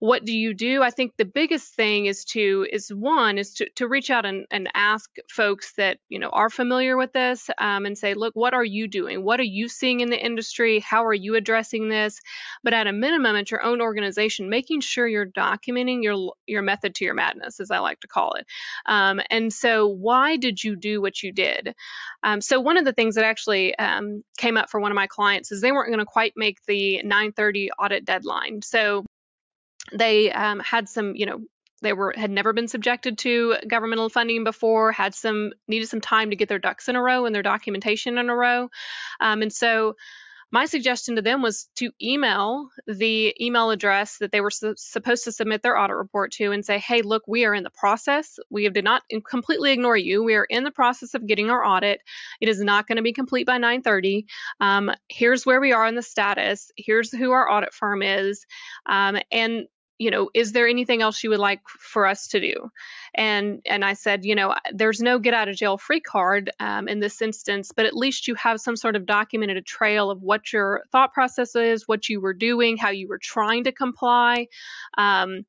what 0.00 0.24
do 0.24 0.36
you 0.36 0.54
do? 0.54 0.82
I 0.82 0.90
think 0.90 1.12
the 1.16 1.26
biggest 1.26 1.74
thing 1.74 2.06
is 2.06 2.24
to 2.26 2.66
is 2.72 2.88
one 2.88 3.36
is 3.36 3.52
to, 3.56 3.68
to 3.76 3.86
reach 3.86 4.10
out 4.10 4.24
and, 4.24 4.46
and 4.50 4.70
ask 4.72 5.10
folks 5.30 5.74
that 5.76 5.98
you 6.08 6.18
know 6.18 6.30
are 6.30 6.48
familiar 6.48 6.96
with 6.96 7.12
this 7.12 7.50
um, 7.58 7.84
and 7.84 7.96
say 7.96 8.14
look 8.14 8.34
what 8.34 8.54
are 8.54 8.64
you 8.64 8.88
doing? 8.88 9.22
What 9.22 9.40
are 9.40 9.44
you 9.44 9.68
seeing 9.68 10.00
in 10.00 10.08
the 10.08 10.18
industry? 10.18 10.80
How 10.80 11.04
are 11.04 11.14
you 11.14 11.34
addressing 11.34 11.90
this? 11.90 12.18
But 12.64 12.72
at 12.72 12.86
a 12.86 12.92
minimum 12.92 13.36
at 13.36 13.50
your 13.50 13.62
own 13.62 13.82
organization 13.82 14.48
making 14.48 14.80
sure 14.80 15.06
you're 15.06 15.26
documenting 15.26 16.02
your 16.02 16.32
your 16.46 16.62
method 16.62 16.94
to 16.94 17.04
your 17.04 17.14
madness 17.14 17.60
as 17.60 17.70
i 17.70 17.78
like 17.78 18.00
to 18.00 18.08
call 18.08 18.32
it. 18.32 18.46
Um, 18.86 19.20
and 19.30 19.52
so 19.52 19.86
why 19.86 20.38
did 20.38 20.64
you 20.64 20.76
do 20.76 21.02
what 21.02 21.22
you 21.22 21.30
did? 21.30 21.74
Um, 22.22 22.40
so 22.40 22.58
one 22.58 22.78
of 22.78 22.86
the 22.86 22.94
things 22.94 23.16
that 23.16 23.26
actually 23.26 23.76
um, 23.76 24.24
came 24.38 24.56
up 24.56 24.70
for 24.70 24.80
one 24.80 24.92
of 24.92 24.96
my 24.96 25.08
clients 25.08 25.52
is 25.52 25.60
they 25.60 25.72
weren't 25.72 25.90
going 25.90 25.98
to 25.98 26.06
quite 26.06 26.32
make 26.36 26.56
the 26.66 27.02
930 27.02 27.70
audit 27.78 28.06
deadline. 28.06 28.62
So 28.62 29.04
they 29.92 30.32
um, 30.32 30.60
had 30.60 30.88
some, 30.88 31.14
you 31.16 31.26
know, 31.26 31.40
they 31.82 31.92
were 31.92 32.12
had 32.14 32.30
never 32.30 32.52
been 32.52 32.68
subjected 32.68 33.18
to 33.18 33.56
governmental 33.66 34.10
funding 34.10 34.44
before, 34.44 34.92
had 34.92 35.14
some 35.14 35.52
needed 35.66 35.88
some 35.88 36.00
time 36.00 36.30
to 36.30 36.36
get 36.36 36.48
their 36.48 36.58
ducks 36.58 36.88
in 36.88 36.96
a 36.96 37.02
row 37.02 37.24
and 37.24 37.34
their 37.34 37.42
documentation 37.42 38.18
in 38.18 38.28
a 38.28 38.34
row, 38.34 38.68
um, 39.20 39.42
and 39.42 39.52
so 39.52 39.96
my 40.52 40.66
suggestion 40.66 41.16
to 41.16 41.22
them 41.22 41.42
was 41.42 41.68
to 41.76 41.90
email 42.02 42.68
the 42.86 43.34
email 43.40 43.70
address 43.70 44.18
that 44.18 44.32
they 44.32 44.40
were 44.40 44.50
su- 44.50 44.74
supposed 44.76 45.24
to 45.24 45.32
submit 45.32 45.62
their 45.62 45.78
audit 45.78 45.96
report 45.96 46.32
to 46.32 46.50
and 46.50 46.64
say, 46.64 46.78
hey, 46.78 47.02
look, 47.02 47.22
we 47.26 47.44
are 47.44 47.54
in 47.54 47.62
the 47.62 47.70
process. 47.70 48.38
We 48.50 48.68
did 48.68 48.84
not 48.84 49.02
completely 49.28 49.72
ignore 49.72 49.96
you. 49.96 50.24
We 50.24 50.34
are 50.34 50.46
in 50.48 50.64
the 50.64 50.70
process 50.70 51.14
of 51.14 51.26
getting 51.26 51.50
our 51.50 51.64
audit. 51.64 52.00
It 52.40 52.48
is 52.48 52.60
not 52.60 52.88
going 52.88 52.96
to 52.96 53.02
be 53.02 53.12
complete 53.12 53.46
by 53.46 53.58
9:30. 53.58 54.24
Um, 54.60 54.90
here's 55.08 55.46
where 55.46 55.60
we 55.60 55.72
are 55.72 55.86
in 55.86 55.94
the 55.94 56.02
status. 56.02 56.72
Here's 56.76 57.12
who 57.12 57.30
our 57.30 57.50
audit 57.50 57.72
firm 57.72 58.02
is, 58.02 58.44
um, 58.86 59.18
and 59.30 59.66
you 60.00 60.10
know 60.10 60.30
is 60.34 60.52
there 60.52 60.66
anything 60.66 61.02
else 61.02 61.22
you 61.22 61.30
would 61.30 61.38
like 61.38 61.60
for 61.68 62.06
us 62.06 62.26
to 62.28 62.40
do 62.40 62.70
and 63.14 63.60
and 63.66 63.84
i 63.84 63.92
said 63.92 64.24
you 64.24 64.34
know 64.34 64.54
there's 64.72 65.00
no 65.00 65.18
get 65.18 65.34
out 65.34 65.48
of 65.48 65.54
jail 65.54 65.76
free 65.76 66.00
card 66.00 66.50
um, 66.58 66.88
in 66.88 66.98
this 66.98 67.20
instance 67.20 67.70
but 67.76 67.86
at 67.86 67.94
least 67.94 68.26
you 68.26 68.34
have 68.34 68.60
some 68.60 68.76
sort 68.76 68.96
of 68.96 69.06
documented 69.06 69.64
trail 69.64 70.10
of 70.10 70.22
what 70.22 70.52
your 70.52 70.82
thought 70.90 71.12
process 71.12 71.54
is 71.54 71.86
what 71.86 72.08
you 72.08 72.20
were 72.20 72.34
doing 72.34 72.76
how 72.76 72.90
you 72.90 73.06
were 73.06 73.18
trying 73.18 73.64
to 73.64 73.72
comply 73.72 74.46
um, 74.98 75.44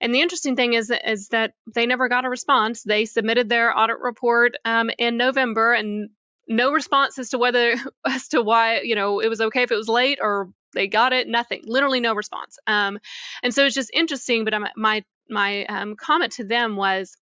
and 0.00 0.14
the 0.14 0.20
interesting 0.20 0.54
thing 0.54 0.74
is, 0.74 0.92
is 1.04 1.26
that 1.30 1.54
they 1.74 1.84
never 1.84 2.08
got 2.08 2.24
a 2.24 2.28
response. 2.28 2.84
They 2.84 3.04
submitted 3.04 3.48
their 3.48 3.76
audit 3.76 3.98
report 3.98 4.54
um, 4.64 4.90
in 4.96 5.16
November, 5.16 5.72
and 5.72 6.10
no 6.46 6.72
response 6.72 7.18
as 7.18 7.30
to 7.30 7.38
whether 7.38 7.74
as 8.06 8.28
to 8.28 8.42
why 8.42 8.80
you 8.80 8.94
know 8.94 9.20
it 9.20 9.28
was 9.28 9.40
okay 9.40 9.62
if 9.62 9.72
it 9.72 9.76
was 9.76 9.88
late 9.88 10.18
or 10.20 10.50
they 10.74 10.88
got 10.88 11.12
it 11.12 11.28
nothing 11.28 11.62
literally 11.64 12.00
no 12.00 12.14
response. 12.14 12.58
Um, 12.66 12.98
and 13.42 13.54
so 13.54 13.66
it's 13.66 13.74
just 13.74 13.90
interesting 13.92 14.44
but 14.44 14.54
my 14.76 15.04
my 15.28 15.64
um, 15.66 15.96
comment 15.96 16.32
to 16.32 16.44
them 16.44 16.76
was 16.76 17.16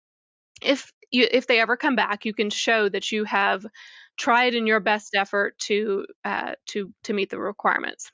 if 0.61 0.91
you 1.11 1.27
if 1.31 1.47
they 1.47 1.59
ever 1.59 1.77
come 1.77 1.95
back 1.95 2.25
you 2.25 2.33
can 2.33 2.49
show 2.49 2.89
that 2.89 3.11
you 3.11 3.23
have 3.23 3.65
tried 4.17 4.53
in 4.53 4.67
your 4.67 4.79
best 4.79 5.15
effort 5.15 5.57
to 5.59 6.05
uh, 6.23 6.53
to 6.67 6.93
to 7.03 7.13
meet 7.13 7.29
the 7.29 7.39
requirements. 7.39 8.11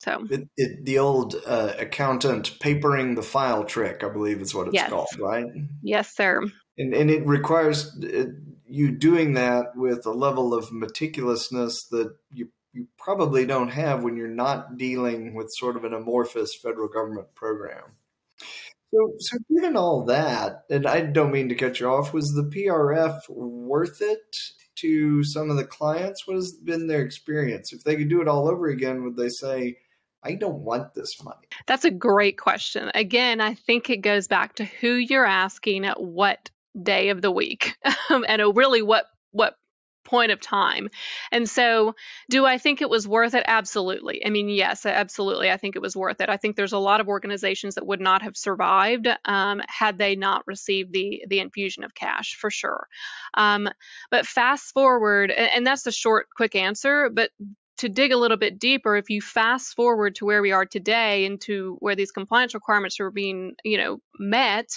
So. 0.00 0.26
It, 0.30 0.48
it, 0.56 0.84
the 0.86 0.98
old 0.98 1.34
uh, 1.46 1.74
accountant 1.78 2.58
papering 2.58 3.16
the 3.16 3.22
file 3.22 3.64
trick 3.64 4.02
i 4.02 4.08
believe 4.08 4.40
is 4.40 4.54
what 4.54 4.68
it's 4.68 4.74
yes. 4.74 4.88
called 4.88 5.08
right? 5.18 5.44
Yes 5.82 6.14
sir. 6.14 6.42
And, 6.78 6.94
and 6.94 7.10
it 7.10 7.26
requires 7.26 7.94
uh, 8.02 8.26
you 8.66 8.92
doing 8.92 9.34
that 9.34 9.76
with 9.76 10.06
a 10.06 10.12
level 10.12 10.54
of 10.54 10.70
meticulousness 10.70 11.86
that 11.90 12.14
you 12.30 12.48
you 12.72 12.86
probably 12.98 13.46
don't 13.46 13.68
have 13.68 14.02
when 14.02 14.16
you're 14.16 14.28
not 14.28 14.76
dealing 14.76 15.34
with 15.34 15.50
sort 15.50 15.76
of 15.76 15.84
an 15.84 15.94
amorphous 15.94 16.54
federal 16.54 16.88
government 16.88 17.34
program. 17.34 17.96
So, 18.92 19.12
so 19.18 19.38
given 19.54 19.76
all 19.76 20.04
that, 20.06 20.64
and 20.68 20.86
I 20.86 21.02
don't 21.02 21.32
mean 21.32 21.48
to 21.48 21.54
cut 21.54 21.78
you 21.80 21.88
off, 21.88 22.12
was 22.12 22.32
the 22.32 22.42
PRF 22.42 23.28
worth 23.28 24.02
it 24.02 24.36
to 24.76 25.22
some 25.24 25.50
of 25.50 25.56
the 25.56 25.64
clients? 25.64 26.26
What 26.26 26.34
has 26.34 26.52
been 26.52 26.86
their 26.86 27.02
experience? 27.02 27.72
If 27.72 27.84
they 27.84 27.96
could 27.96 28.08
do 28.08 28.20
it 28.20 28.28
all 28.28 28.48
over 28.48 28.68
again, 28.68 29.04
would 29.04 29.16
they 29.16 29.28
say, 29.28 29.78
I 30.22 30.34
don't 30.34 30.60
want 30.60 30.94
this 30.94 31.22
money? 31.22 31.46
That's 31.66 31.84
a 31.84 31.90
great 31.90 32.36
question. 32.36 32.90
Again, 32.94 33.40
I 33.40 33.54
think 33.54 33.88
it 33.88 33.98
goes 33.98 34.28
back 34.28 34.56
to 34.56 34.64
who 34.64 34.94
you're 34.94 35.26
asking 35.26 35.86
at 35.86 36.00
what 36.00 36.50
day 36.80 37.08
of 37.08 37.22
the 37.22 37.30
week 37.30 37.76
um, 38.10 38.24
and 38.28 38.40
uh, 38.40 38.52
really 38.52 38.82
what 38.82 39.06
what 39.32 39.54
point 40.04 40.32
of 40.32 40.40
time. 40.40 40.88
And 41.30 41.48
so, 41.48 41.94
do 42.28 42.44
I 42.46 42.58
think 42.58 42.82
it 42.82 42.90
was 42.90 43.06
worth 43.06 43.34
it? 43.34 43.44
Absolutely. 43.46 44.24
I 44.24 44.30
mean, 44.30 44.48
yes, 44.48 44.86
absolutely. 44.86 45.50
I 45.50 45.56
think 45.56 45.76
it 45.76 45.82
was 45.82 45.96
worth 45.96 46.20
it. 46.20 46.28
I 46.28 46.36
think 46.36 46.56
there's 46.56 46.72
a 46.72 46.78
lot 46.78 47.00
of 47.00 47.08
organizations 47.08 47.74
that 47.74 47.86
would 47.86 48.00
not 48.00 48.22
have 48.22 48.36
survived 48.36 49.08
um, 49.24 49.62
had 49.68 49.98
they 49.98 50.16
not 50.16 50.46
received 50.46 50.92
the 50.92 51.24
the 51.28 51.40
infusion 51.40 51.84
of 51.84 51.94
cash, 51.94 52.36
for 52.36 52.50
sure. 52.50 52.86
Um, 53.34 53.68
but 54.10 54.26
fast 54.26 54.72
forward, 54.72 55.30
and, 55.30 55.50
and 55.54 55.66
that's 55.66 55.82
the 55.82 55.92
short, 55.92 56.28
quick 56.34 56.54
answer. 56.54 57.10
But 57.10 57.30
to 57.78 57.88
dig 57.88 58.12
a 58.12 58.16
little 58.16 58.36
bit 58.36 58.58
deeper, 58.58 58.96
if 58.96 59.08
you 59.08 59.22
fast 59.22 59.74
forward 59.74 60.14
to 60.16 60.26
where 60.26 60.42
we 60.42 60.52
are 60.52 60.66
today 60.66 61.24
and 61.24 61.40
to 61.40 61.76
where 61.80 61.96
these 61.96 62.12
compliance 62.12 62.52
requirements 62.52 63.00
are 63.00 63.10
being, 63.10 63.54
you 63.64 63.78
know, 63.78 64.00
met, 64.18 64.68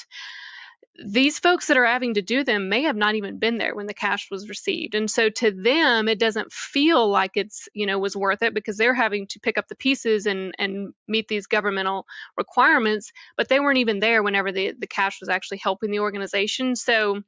these 1.04 1.40
folks 1.40 1.68
that 1.68 1.78
are 1.78 1.86
having 1.86 2.14
to 2.14 2.22
do 2.22 2.44
them 2.44 2.70
may 2.70 2.84
have 2.84 2.96
not 2.96 3.16
even 3.16 3.40
been 3.40 3.58
there 3.58 3.76
when 3.76 3.88
the 3.88 3.94
cash 3.94 4.28
was 4.30 4.48
received. 4.48 4.94
And 4.94 5.10
so 5.10 5.30
to 5.30 5.52
them 5.52 6.08
it 6.08 6.20
doesn't 6.20 6.52
feel 6.52 7.10
like 7.10 7.32
it's 7.36 7.68
you 7.74 7.86
know 7.86 7.98
was 7.98 8.16
worth 8.16 8.44
it 8.44 8.54
because 8.54 8.78
they're 8.78 8.94
having 8.94 9.28
to 9.28 9.40
pick 9.40 9.58
up 9.58 9.68
the 9.68 9.76
pieces 9.76 10.26
and 10.26 10.54
and 10.60 10.94
meet 11.08 11.28
these 11.28 11.48
governmental 11.48 12.06
requirements 12.38 13.12
but 13.38 13.50
they 13.50 13.60
weren't 13.60 13.80
even 13.80 14.00
there 14.00 14.22
whenever 14.22 14.52
the 14.52 14.74
the 14.78 14.88
cash 14.88 15.20
was 15.20 15.30
actually 15.30 15.58
helping 15.58 15.92
the 15.92 16.00
organization. 16.00 16.76
So 16.76 17.24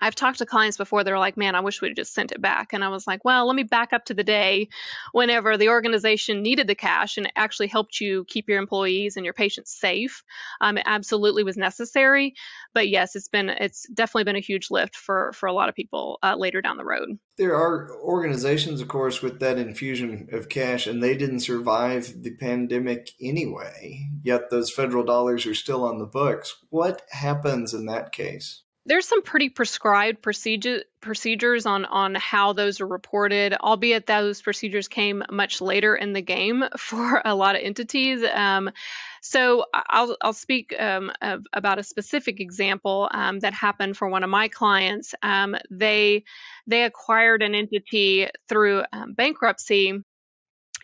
I've 0.00 0.14
talked 0.14 0.38
to 0.38 0.46
clients 0.46 0.76
before 0.76 1.02
that 1.02 1.12
are 1.12 1.18
like, 1.18 1.36
man, 1.36 1.54
I 1.54 1.60
wish 1.60 1.80
we'd 1.80 1.96
just 1.96 2.12
sent 2.12 2.32
it 2.32 2.40
back. 2.40 2.72
And 2.72 2.84
I 2.84 2.88
was 2.88 3.06
like, 3.06 3.24
well, 3.24 3.46
let 3.46 3.56
me 3.56 3.62
back 3.62 3.92
up 3.92 4.04
to 4.06 4.14
the 4.14 4.24
day 4.24 4.68
whenever 5.12 5.56
the 5.56 5.70
organization 5.70 6.42
needed 6.42 6.66
the 6.66 6.74
cash 6.74 7.16
and 7.16 7.32
actually 7.36 7.68
helped 7.68 8.00
you 8.00 8.24
keep 8.24 8.48
your 8.48 8.58
employees 8.58 9.16
and 9.16 9.24
your 9.24 9.34
patients 9.34 9.72
safe. 9.72 10.22
Um, 10.60 10.78
it 10.78 10.84
absolutely 10.86 11.44
was 11.44 11.56
necessary. 11.56 12.34
But 12.74 12.88
yes, 12.88 13.16
it's 13.16 13.28
been 13.28 13.48
it's 13.48 13.88
definitely 13.88 14.24
been 14.24 14.36
a 14.36 14.40
huge 14.40 14.70
lift 14.70 14.96
for 14.96 15.32
for 15.32 15.46
a 15.46 15.52
lot 15.52 15.68
of 15.68 15.74
people 15.74 16.18
uh, 16.22 16.36
later 16.36 16.60
down 16.60 16.76
the 16.76 16.84
road. 16.84 17.18
There 17.38 17.54
are 17.54 17.90
organizations, 18.02 18.80
of 18.80 18.88
course, 18.88 19.22
with 19.22 19.40
that 19.40 19.58
infusion 19.58 20.28
of 20.32 20.48
cash, 20.48 20.86
and 20.86 21.02
they 21.02 21.16
didn't 21.16 21.40
survive 21.40 22.22
the 22.22 22.34
pandemic 22.34 23.10
anyway. 23.20 24.08
Yet 24.22 24.50
those 24.50 24.72
federal 24.72 25.04
dollars 25.04 25.46
are 25.46 25.54
still 25.54 25.84
on 25.84 25.98
the 25.98 26.06
books. 26.06 26.56
What 26.70 27.02
happens 27.10 27.74
in 27.74 27.86
that 27.86 28.12
case? 28.12 28.62
There's 28.86 29.06
some 29.06 29.22
pretty 29.22 29.48
prescribed 29.48 30.22
procedure, 30.22 30.82
procedures 31.00 31.66
on 31.66 31.84
on 31.84 32.14
how 32.14 32.52
those 32.52 32.80
are 32.80 32.86
reported 32.86 33.54
albeit 33.54 34.06
those 34.06 34.40
procedures 34.40 34.88
came 34.88 35.22
much 35.30 35.60
later 35.60 35.94
in 35.94 36.12
the 36.12 36.22
game 36.22 36.64
for 36.78 37.20
a 37.24 37.34
lot 37.34 37.56
of 37.56 37.62
entities 37.62 38.24
um, 38.32 38.70
so 39.20 39.64
I'll, 39.74 40.16
I'll 40.22 40.32
speak 40.32 40.74
um, 40.78 41.10
of, 41.20 41.44
about 41.52 41.80
a 41.80 41.82
specific 41.82 42.38
example 42.40 43.08
um, 43.12 43.40
that 43.40 43.54
happened 43.54 43.96
for 43.96 44.08
one 44.08 44.22
of 44.22 44.30
my 44.30 44.46
clients. 44.46 45.16
Um, 45.20 45.56
they 45.68 46.22
they 46.68 46.84
acquired 46.84 47.42
an 47.42 47.54
entity 47.56 48.28
through 48.48 48.84
um, 48.92 49.14
bankruptcy 49.14 50.00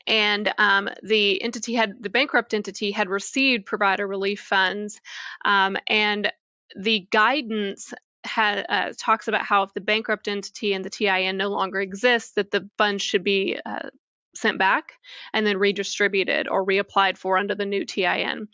and 0.06 0.52
um, 0.58 0.88
the 1.02 1.42
entity 1.42 1.74
had 1.74 2.02
the 2.02 2.10
bankrupt 2.10 2.54
entity 2.54 2.90
had 2.90 3.08
received 3.08 3.66
provider 3.66 4.06
relief 4.06 4.40
funds 4.40 5.00
um, 5.44 5.76
and 5.86 6.32
the 6.76 7.06
guidance 7.10 7.92
had, 8.24 8.64
uh, 8.68 8.92
talks 8.96 9.28
about 9.28 9.44
how 9.44 9.64
if 9.64 9.74
the 9.74 9.80
bankrupt 9.80 10.28
entity 10.28 10.74
and 10.74 10.84
the 10.84 10.90
TIN 10.90 11.36
no 11.36 11.48
longer 11.48 11.80
exists, 11.80 12.32
that 12.32 12.50
the 12.50 12.68
funds 12.78 13.02
should 13.02 13.24
be 13.24 13.58
uh, 13.64 13.90
sent 14.34 14.58
back 14.58 14.92
and 15.32 15.46
then 15.46 15.58
redistributed 15.58 16.48
or 16.48 16.64
reapplied 16.64 17.16
for 17.18 17.36
under 17.36 17.54
the 17.54 17.66
new 17.66 17.84
TIN. 17.84 18.48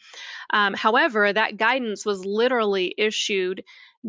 Um, 0.50 0.74
however, 0.74 1.32
that 1.32 1.56
guidance 1.56 2.04
was 2.04 2.24
literally 2.24 2.94
issued 2.96 3.64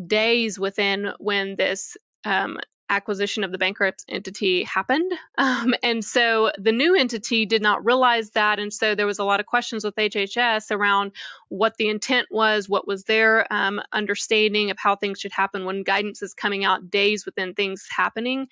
days 0.08 0.60
within 0.60 1.12
when 1.20 1.56
this 1.56 1.98
um, 2.26 2.60
acquisition 2.90 3.44
of 3.44 3.52
the 3.52 3.58
bankrupt 3.58 4.04
entity 4.10 4.64
happened. 4.64 5.12
Um, 5.38 5.74
and 5.84 6.04
so 6.04 6.52
the 6.58 6.74
new 6.74 6.98
entity 6.98 7.46
did 7.46 7.62
not 7.62 7.86
realize 7.86 8.32
that. 8.32 8.60
And 8.60 8.74
so 8.74 8.94
there 8.94 9.06
was 9.06 9.20
a 9.20 9.24
lot 9.24 9.40
of 9.40 9.46
questions 9.46 9.86
with 9.86 9.96
HHS 9.96 10.70
around 10.70 11.14
what 11.50 11.76
the 11.78 11.90
intent 11.90 12.28
was, 12.32 12.70
what 12.70 12.88
was 12.88 13.04
their 13.04 13.52
um, 13.52 13.82
understanding 13.92 14.72
of 14.72 14.78
how 14.80 14.96
things 14.96 15.20
should 15.20 15.32
happen 15.32 15.66
when 15.66 15.84
guidance 15.84 16.22
is 16.22 16.34
coming 16.34 16.64
out 16.64 16.90
days 16.90 17.26
within 17.26 17.54
things 17.54 17.86
happening. 17.90 18.48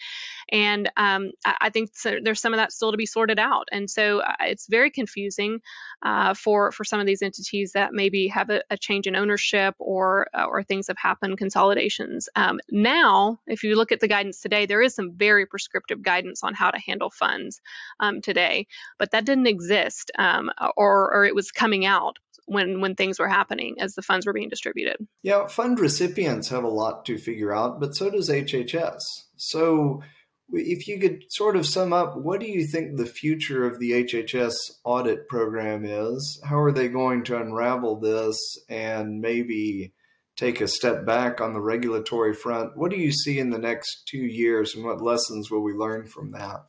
And 0.50 0.92
um, 0.98 1.32
I, 1.46 1.56
I, 1.62 1.70
think 1.70 1.92
so, 1.94 2.18
there's 2.22 2.42
some 2.42 2.54
of 2.54 2.58
that 2.58 2.72
still 2.72 2.92
to 2.92 2.98
be 2.98 3.06
sorted 3.06 3.40
out. 3.40 3.68
And 3.72 3.90
so 3.90 4.20
uh, 4.20 4.34
it's 4.42 4.68
very 4.68 4.90
confusing 4.90 5.62
uh, 6.02 6.34
for, 6.34 6.72
for 6.72 6.84
some 6.84 7.00
of 7.00 7.06
these 7.06 7.22
entities 7.22 7.74
that 7.74 7.94
maybe 7.94 8.28
have 8.28 8.50
a, 8.50 8.64
a 8.70 8.78
change 8.78 9.08
in 9.08 9.16
ownership 9.16 9.76
or, 9.78 10.28
uh, 10.34 10.46
or 10.46 10.64
things 10.64 10.88
have 10.88 10.98
happened, 10.98 11.38
consolidations. 11.38 12.30
Um, 12.36 12.60
now, 12.70 13.40
if 13.46 13.64
you 13.64 13.76
look 13.76 13.92
at 13.92 14.00
the 14.00 14.08
guidance, 14.08 14.42
today, 14.42 14.66
there 14.66 14.82
is 14.82 14.96
some 14.96 15.14
very 15.16 15.46
prescriptive 15.46 16.02
guidance 16.02 16.44
on 16.44 16.56
how 16.56 16.72
to 16.72 16.80
handle 16.80 17.12
funds 17.12 17.62
um, 18.00 18.22
today, 18.22 18.66
but 18.98 19.12
that 19.12 19.26
didn't 19.26 19.48
exist 19.48 20.12
um, 20.18 20.50
or, 20.76 21.14
or 21.14 21.26
it 21.26 21.36
was 21.36 21.52
coming 21.52 21.86
out 21.86 22.18
when 22.48 22.82
when 22.82 22.96
things 22.96 23.20
were 23.20 23.28
happening 23.28 23.76
as 23.80 23.94
the 23.94 24.02
funds 24.02 24.26
were 24.26 24.34
being 24.34 24.50
distributed. 24.50 24.98
Yeah, 25.22 25.48
fund 25.48 25.80
recipients 25.80 26.50
have 26.50 26.64
a 26.64 26.70
lot 26.70 27.06
to 27.06 27.18
figure 27.18 27.54
out, 27.54 27.80
but 27.80 27.96
so 27.96 28.10
does 28.10 28.30
HHS. 28.30 29.02
So 29.36 30.02
if 30.52 30.88
you 30.88 31.00
could 31.00 31.26
sort 31.30 31.56
of 31.56 31.68
sum 31.68 31.94
up, 31.94 32.18
what 32.18 32.40
do 32.40 32.48
you 32.48 32.66
think 32.66 32.96
the 32.96 33.06
future 33.06 33.66
of 33.66 33.80
the 33.80 33.92
HHS 33.92 34.56
audit 34.84 35.28
program 35.28 35.86
is? 35.86 36.42
How 36.44 36.60
are 36.60 36.72
they 36.72 36.88
going 36.88 37.24
to 37.26 37.40
unravel 37.40 38.00
this 38.00 38.40
and 38.70 39.20
maybe 39.20 39.94
take 40.38 40.62
a 40.62 40.68
step 40.68 41.04
back 41.06 41.42
on 41.42 41.54
the 41.54 41.60
regulatory 41.60 42.34
front, 42.34 42.78
what 42.78 42.92
do 42.92 42.98
you 42.98 43.12
see 43.12 43.40
in 43.40 43.50
the 43.50 43.58
next 43.58 44.04
two 44.08 44.20
years 44.20 44.76
and 44.76 44.86
what 44.86 45.02
lessons 45.02 45.50
will 45.50 45.64
we 45.64 45.74
learn 45.74 46.06
from 46.06 46.32
that? 46.32 46.64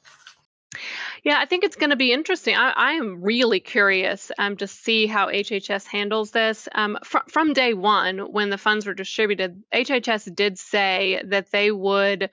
Yeah, 1.29 1.39
I 1.39 1.45
think 1.45 1.63
it's 1.63 1.77
going 1.77 1.91
to 1.91 1.97
be 1.97 2.11
interesting. 2.11 2.55
I, 2.55 2.71
I 2.71 2.93
am 2.93 3.21
really 3.21 3.61
curious 3.61 4.33
um, 4.39 4.57
to 4.57 4.67
see 4.67 5.07
how 5.07 5.27
HHS 5.27 5.87
handles 5.87 6.31
this. 6.31 6.71
Um, 6.75 6.97
fr- 7.05 7.19
from 7.29 7.53
day 7.53 7.75
one, 7.75 8.33
when 8.33 8.49
the 8.49 8.57
funds 8.57 8.87
were 8.87 8.95
distributed, 8.95 9.63
HHS 9.71 10.35
did 10.35 10.59
say 10.59 11.21
that 11.27 11.51
they 11.51 11.71
would 11.71 12.31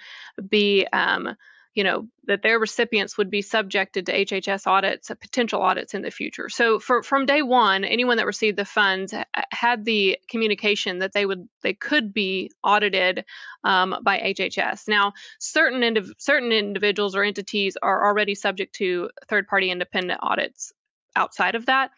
be. 0.47 0.87
Um, 0.93 1.35
you 1.75 1.83
know 1.83 2.07
that 2.23 2.41
their 2.41 2.57
recipients 2.57 3.17
would 3.17 3.29
be 3.29 3.41
subjected 3.41 4.05
to 4.05 4.13
HHS 4.13 4.65
audits, 4.65 5.09
potential 5.09 5.61
audits 5.61 5.93
in 5.93 6.01
the 6.01 6.09
future. 6.09 6.47
So 6.47 6.79
for, 6.79 7.03
from 7.03 7.25
day 7.25 7.41
one, 7.41 7.83
anyone 7.83 8.17
that 8.17 8.25
received 8.25 8.57
the 8.57 8.65
funds 8.65 9.13
had 9.51 9.83
the 9.83 10.17
communication 10.29 10.99
that 10.99 11.11
they 11.13 11.25
would 11.25 11.47
they 11.61 11.73
could 11.73 12.13
be 12.13 12.49
audited 12.63 13.25
um, 13.65 13.97
by 14.01 14.19
HHS. 14.19 14.87
Now, 14.87 15.13
certain 15.37 15.81
indiv- 15.81 16.13
certain 16.17 16.53
individuals 16.53 17.13
or 17.13 17.23
entities 17.23 17.77
are 17.81 18.07
already 18.07 18.35
subject 18.35 18.75
to 18.75 19.09
third 19.27 19.47
party 19.47 19.69
independent 19.69 20.21
audits 20.23 20.71
outside 21.15 21.55
of 21.55 21.67
that, 21.67 21.91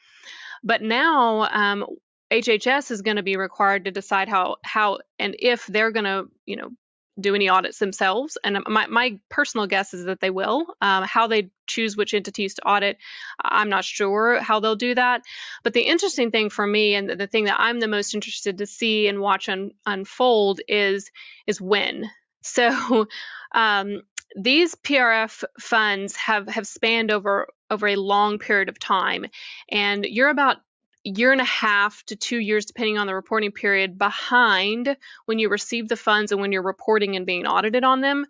but 0.63 0.81
now. 0.81 1.47
Um, 1.49 1.85
HHS 2.29 2.91
is 2.91 3.03
going 3.03 3.15
to 3.15 3.23
be 3.23 3.37
required 3.37 3.85
to 3.85 3.91
decide 3.91 4.27
how 4.27 4.57
how 4.61 4.97
and 5.17 5.33
if 5.39 5.65
they're 5.65 5.91
going 5.91 6.03
to 6.03 6.25
you 6.45 6.57
know 6.57 6.71
do 7.19 7.35
any 7.35 7.49
audits 7.49 7.79
themselves. 7.79 8.37
And 8.43 8.59
my, 8.67 8.87
my 8.87 9.19
personal 9.29 9.67
guess 9.67 9.93
is 9.93 10.05
that 10.05 10.19
they 10.19 10.29
will. 10.29 10.65
Um, 10.81 11.03
how 11.03 11.27
they 11.27 11.49
choose 11.65 11.97
which 11.97 12.13
entities 12.13 12.55
to 12.55 12.67
audit, 12.67 12.97
I'm 13.43 13.69
not 13.69 13.85
sure 13.85 14.39
how 14.39 14.59
they'll 14.59 14.75
do 14.75 14.95
that. 14.95 15.23
But 15.63 15.73
the 15.73 15.81
interesting 15.81 16.31
thing 16.31 16.49
for 16.49 16.65
me, 16.65 16.95
and 16.95 17.09
the 17.09 17.27
thing 17.27 17.45
that 17.45 17.59
I'm 17.59 17.79
the 17.79 17.87
most 17.87 18.13
interested 18.13 18.59
to 18.59 18.67
see 18.67 19.07
and 19.07 19.19
watch 19.19 19.49
un, 19.49 19.71
unfold, 19.85 20.61
is 20.67 21.09
is 21.45 21.61
when. 21.61 22.09
So 22.43 23.07
um, 23.53 24.03
these 24.35 24.73
PRF 24.75 25.43
funds 25.59 26.15
have 26.15 26.47
have 26.47 26.65
spanned 26.65 27.11
over 27.11 27.47
over 27.69 27.87
a 27.87 27.97
long 27.97 28.39
period 28.39 28.69
of 28.69 28.79
time, 28.79 29.25
and 29.69 30.05
you're 30.05 30.29
about 30.29 30.57
year 31.03 31.31
and 31.31 31.41
a 31.41 31.45
half 31.45 32.03
to 32.05 32.15
two 32.15 32.37
years, 32.37 32.65
depending 32.65 32.97
on 32.97 33.07
the 33.07 33.15
reporting 33.15 33.51
period, 33.51 33.97
behind 33.97 34.95
when 35.25 35.39
you 35.39 35.49
receive 35.49 35.87
the 35.87 35.95
funds 35.95 36.31
and 36.31 36.41
when 36.41 36.51
you're 36.51 36.61
reporting 36.61 37.15
and 37.15 37.25
being 37.25 37.45
audited 37.45 37.83
on 37.83 38.01
them. 38.01 38.25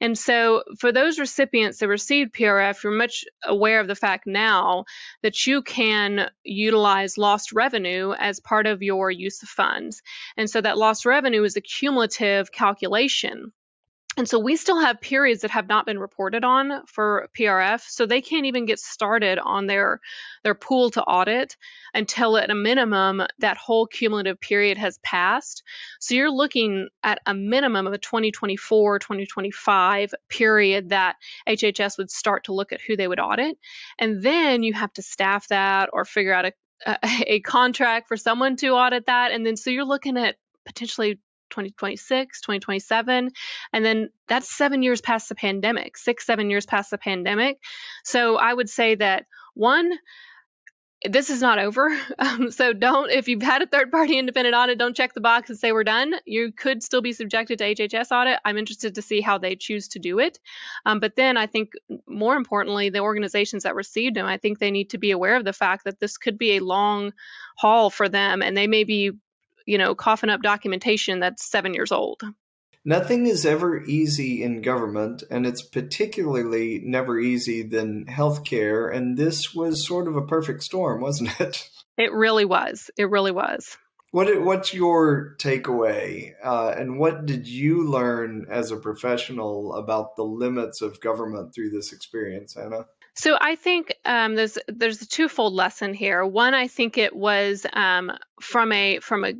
And 0.00 0.16
so, 0.16 0.64
for 0.78 0.92
those 0.92 1.18
recipients 1.18 1.78
that 1.78 1.88
received 1.88 2.34
PRF, 2.34 2.82
you're 2.82 2.92
much 2.92 3.24
aware 3.44 3.80
of 3.80 3.88
the 3.88 3.94
fact 3.94 4.26
now 4.26 4.84
that 5.22 5.46
you 5.46 5.62
can 5.62 6.30
utilize 6.44 7.18
lost 7.18 7.52
revenue 7.52 8.12
as 8.18 8.40
part 8.40 8.66
of 8.66 8.82
your 8.82 9.10
use 9.10 9.42
of 9.42 9.48
funds. 9.48 10.02
And 10.36 10.48
so, 10.48 10.60
that 10.60 10.78
lost 10.78 11.06
revenue 11.06 11.44
is 11.44 11.56
a 11.56 11.60
cumulative 11.60 12.52
calculation. 12.52 13.52
And 14.18 14.28
so 14.28 14.40
we 14.40 14.56
still 14.56 14.80
have 14.80 15.00
periods 15.00 15.42
that 15.42 15.52
have 15.52 15.68
not 15.68 15.86
been 15.86 16.00
reported 16.00 16.42
on 16.42 16.84
for 16.86 17.28
PRF, 17.38 17.82
so 17.88 18.04
they 18.04 18.20
can't 18.20 18.46
even 18.46 18.66
get 18.66 18.80
started 18.80 19.38
on 19.38 19.68
their 19.68 20.00
their 20.42 20.56
pool 20.56 20.90
to 20.90 21.02
audit 21.04 21.56
until 21.94 22.36
at 22.36 22.50
a 22.50 22.54
minimum 22.56 23.22
that 23.38 23.56
whole 23.56 23.86
cumulative 23.86 24.40
period 24.40 24.76
has 24.76 24.98
passed. 25.04 25.62
So 26.00 26.16
you're 26.16 26.32
looking 26.32 26.88
at 27.04 27.20
a 27.26 27.32
minimum 27.32 27.86
of 27.86 27.92
a 27.92 27.98
2024 27.98 28.98
2025 28.98 30.14
period 30.28 30.88
that 30.88 31.14
HHS 31.48 31.96
would 31.98 32.10
start 32.10 32.44
to 32.44 32.54
look 32.54 32.72
at 32.72 32.80
who 32.80 32.96
they 32.96 33.06
would 33.06 33.20
audit. 33.20 33.56
And 34.00 34.20
then 34.20 34.64
you 34.64 34.72
have 34.72 34.92
to 34.94 35.02
staff 35.02 35.46
that 35.48 35.90
or 35.92 36.04
figure 36.04 36.34
out 36.34 36.46
a 36.46 36.52
a 37.04 37.38
contract 37.40 38.08
for 38.08 38.16
someone 38.16 38.56
to 38.56 38.68
audit 38.70 39.06
that 39.06 39.32
and 39.32 39.44
then 39.44 39.56
so 39.56 39.70
you're 39.70 39.84
looking 39.84 40.16
at 40.16 40.36
potentially 40.64 41.18
2026, 41.50 42.40
2027. 42.40 43.30
And 43.72 43.84
then 43.84 44.10
that's 44.26 44.50
seven 44.50 44.82
years 44.82 45.00
past 45.00 45.28
the 45.28 45.34
pandemic, 45.34 45.96
six, 45.96 46.26
seven 46.26 46.50
years 46.50 46.66
past 46.66 46.90
the 46.90 46.98
pandemic. 46.98 47.58
So 48.04 48.36
I 48.36 48.52
would 48.52 48.68
say 48.68 48.94
that 48.96 49.26
one, 49.54 49.92
this 51.04 51.30
is 51.30 51.40
not 51.40 51.58
over. 51.58 51.88
Um, 52.20 52.50
so 52.50 52.72
don't, 52.72 53.10
if 53.10 53.28
you've 53.28 53.42
had 53.42 53.62
a 53.62 53.66
third 53.66 53.92
party 53.92 54.18
independent 54.18 54.54
audit, 54.54 54.76
don't 54.76 54.96
check 54.96 55.14
the 55.14 55.20
box 55.20 55.48
and 55.48 55.58
say 55.58 55.70
we're 55.70 55.84
done. 55.84 56.14
You 56.26 56.50
could 56.52 56.82
still 56.82 57.00
be 57.00 57.12
subjected 57.12 57.58
to 57.58 57.74
HHS 57.74 58.10
audit. 58.10 58.40
I'm 58.44 58.58
interested 58.58 58.96
to 58.96 59.02
see 59.02 59.20
how 59.20 59.38
they 59.38 59.54
choose 59.54 59.88
to 59.88 60.00
do 60.00 60.18
it. 60.18 60.38
Um, 60.84 60.98
but 60.98 61.14
then 61.14 61.36
I 61.36 61.46
think 61.46 61.70
more 62.08 62.34
importantly, 62.34 62.90
the 62.90 63.00
organizations 63.00 63.62
that 63.62 63.76
received 63.76 64.16
them, 64.16 64.26
I 64.26 64.36
think 64.36 64.58
they 64.58 64.72
need 64.72 64.90
to 64.90 64.98
be 64.98 65.12
aware 65.12 65.36
of 65.36 65.44
the 65.44 65.52
fact 65.52 65.84
that 65.84 66.00
this 66.00 66.18
could 66.18 66.38
be 66.38 66.56
a 66.56 66.64
long 66.64 67.12
haul 67.56 67.88
for 67.88 68.08
them 68.08 68.42
and 68.42 68.56
they 68.56 68.66
may 68.66 68.82
be 68.82 69.12
you 69.68 69.76
know, 69.76 69.94
coughing 69.94 70.30
up 70.30 70.40
documentation 70.40 71.20
that's 71.20 71.44
seven 71.44 71.74
years 71.74 71.92
old. 71.92 72.22
Nothing 72.84 73.26
is 73.26 73.44
ever 73.44 73.84
easy 73.84 74.42
in 74.42 74.62
government, 74.62 75.22
and 75.30 75.44
it's 75.44 75.60
particularly 75.60 76.80
never 76.82 77.18
easy 77.18 77.62
than 77.62 78.06
healthcare. 78.06 78.94
And 78.94 79.18
this 79.18 79.54
was 79.54 79.86
sort 79.86 80.08
of 80.08 80.16
a 80.16 80.26
perfect 80.26 80.62
storm, 80.62 81.02
wasn't 81.02 81.38
it? 81.38 81.68
It 81.98 82.12
really 82.12 82.46
was. 82.46 82.90
It 82.96 83.10
really 83.10 83.32
was. 83.32 83.76
What 84.10 84.42
what's 84.42 84.72
your 84.72 85.36
takeaway, 85.38 86.32
uh, 86.42 86.72
and 86.74 86.98
what 86.98 87.26
did 87.26 87.46
you 87.46 87.90
learn 87.90 88.46
as 88.50 88.70
a 88.70 88.76
professional 88.76 89.74
about 89.74 90.16
the 90.16 90.22
limits 90.22 90.80
of 90.80 90.98
government 91.02 91.54
through 91.54 91.70
this 91.70 91.92
experience, 91.92 92.56
Anna? 92.56 92.86
So 93.18 93.36
I 93.38 93.56
think 93.56 93.92
um, 94.04 94.36
there's 94.36 94.56
there's 94.68 95.02
a 95.02 95.08
twofold 95.08 95.52
lesson 95.52 95.92
here. 95.92 96.24
One, 96.24 96.54
I 96.54 96.68
think 96.68 96.96
it 96.96 97.14
was 97.14 97.66
um, 97.72 98.12
from 98.40 98.70
a 98.70 99.00
from 99.00 99.24
a 99.24 99.34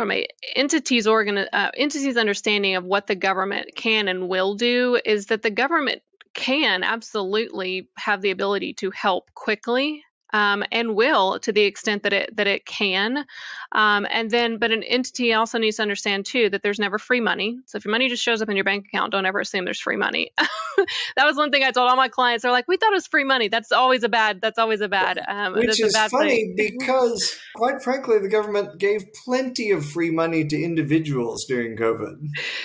from 0.00 0.12
a 0.12 0.26
entity's 0.56 1.06
organ 1.06 1.36
uh, 1.36 1.70
entity's 1.76 2.16
understanding 2.16 2.74
of 2.74 2.84
what 2.84 3.06
the 3.06 3.14
government 3.14 3.68
can 3.76 4.08
and 4.08 4.30
will 4.30 4.54
do 4.54 4.98
is 5.04 5.26
that 5.26 5.42
the 5.42 5.50
government 5.50 6.00
can 6.32 6.82
absolutely 6.82 7.86
have 7.98 8.22
the 8.22 8.30
ability 8.30 8.72
to 8.72 8.90
help 8.92 9.30
quickly 9.34 10.02
um, 10.32 10.64
and 10.72 10.94
will 10.94 11.38
to 11.40 11.52
the 11.52 11.62
extent 11.62 12.02
that 12.04 12.12
it 12.12 12.36
that 12.36 12.46
it 12.46 12.64
can. 12.66 13.24
Um, 13.72 14.06
and 14.10 14.30
then, 14.30 14.58
but 14.58 14.72
an 14.72 14.82
entity 14.82 15.32
also 15.32 15.58
needs 15.58 15.76
to 15.76 15.82
understand 15.82 16.26
too 16.26 16.50
that 16.50 16.62
there's 16.62 16.78
never 16.78 16.98
free 16.98 17.20
money. 17.20 17.58
So 17.66 17.76
if 17.76 17.84
your 17.84 17.92
money 17.92 18.08
just 18.08 18.22
shows 18.22 18.42
up 18.42 18.48
in 18.48 18.56
your 18.56 18.64
bank 18.64 18.86
account, 18.86 19.12
don't 19.12 19.26
ever 19.26 19.40
assume 19.40 19.64
there's 19.64 19.80
free 19.80 19.96
money. 19.96 20.32
that 21.16 21.24
was 21.24 21.36
one 21.36 21.50
thing 21.50 21.62
I 21.62 21.70
told 21.70 21.88
all 21.88 21.96
my 21.96 22.08
clients. 22.08 22.42
They're 22.42 22.52
like, 22.52 22.68
"We 22.68 22.76
thought 22.76 22.92
it 22.92 22.96
was 22.96 23.06
free 23.06 23.24
money. 23.24 23.48
That's 23.48 23.72
always 23.72 24.02
a 24.02 24.08
bad. 24.08 24.40
That's 24.40 24.58
always 24.58 24.80
a 24.80 24.88
bad." 24.88 25.20
Um, 25.26 25.54
Which 25.54 25.80
is 25.80 25.96
funny 25.96 26.54
thing. 26.56 26.76
because, 26.78 27.36
quite 27.54 27.82
frankly, 27.82 28.18
the 28.18 28.28
government 28.28 28.78
gave 28.78 29.04
plenty 29.24 29.70
of 29.70 29.84
free 29.84 30.10
money 30.10 30.44
to 30.46 30.62
individuals 30.62 31.44
during 31.46 31.76
COVID. 31.76 32.16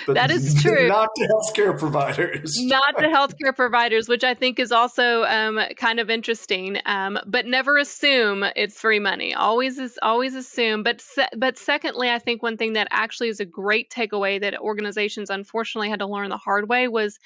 But 0.06 0.14
that 0.14 0.30
is 0.30 0.54
true. 0.62 0.88
Not 0.88 1.08
to 1.16 1.28
healthcare 1.28 1.78
providers. 1.78 2.56
not 2.60 2.98
to 2.98 3.04
healthcare 3.06 3.54
providers, 3.54 4.08
which 4.08 4.24
I 4.24 4.34
think 4.34 4.58
is 4.58 4.72
also 4.72 5.24
um, 5.24 5.60
kind 5.76 6.00
of 6.00 6.10
interesting. 6.10 6.78
Um, 6.86 7.18
but 7.26 7.46
never 7.56 7.78
assume 7.78 8.44
it's 8.54 8.78
free 8.78 8.98
money. 8.98 9.34
Always 9.34 9.78
is 9.78 9.98
always 10.02 10.34
assume. 10.34 10.82
But 10.82 11.00
se- 11.00 11.36
but 11.38 11.56
secondly, 11.56 12.10
I 12.10 12.18
think 12.18 12.42
one 12.42 12.58
thing 12.58 12.74
that 12.74 12.88
actually 12.90 13.28
is 13.28 13.40
a 13.40 13.46
great 13.46 13.88
takeaway 13.88 14.38
that 14.42 14.60
organizations 14.60 15.30
unfortunately 15.30 15.88
had 15.88 16.00
to 16.00 16.06
learn 16.06 16.28
the 16.28 16.36
hard 16.36 16.68
way 16.68 16.86
was 16.86 17.18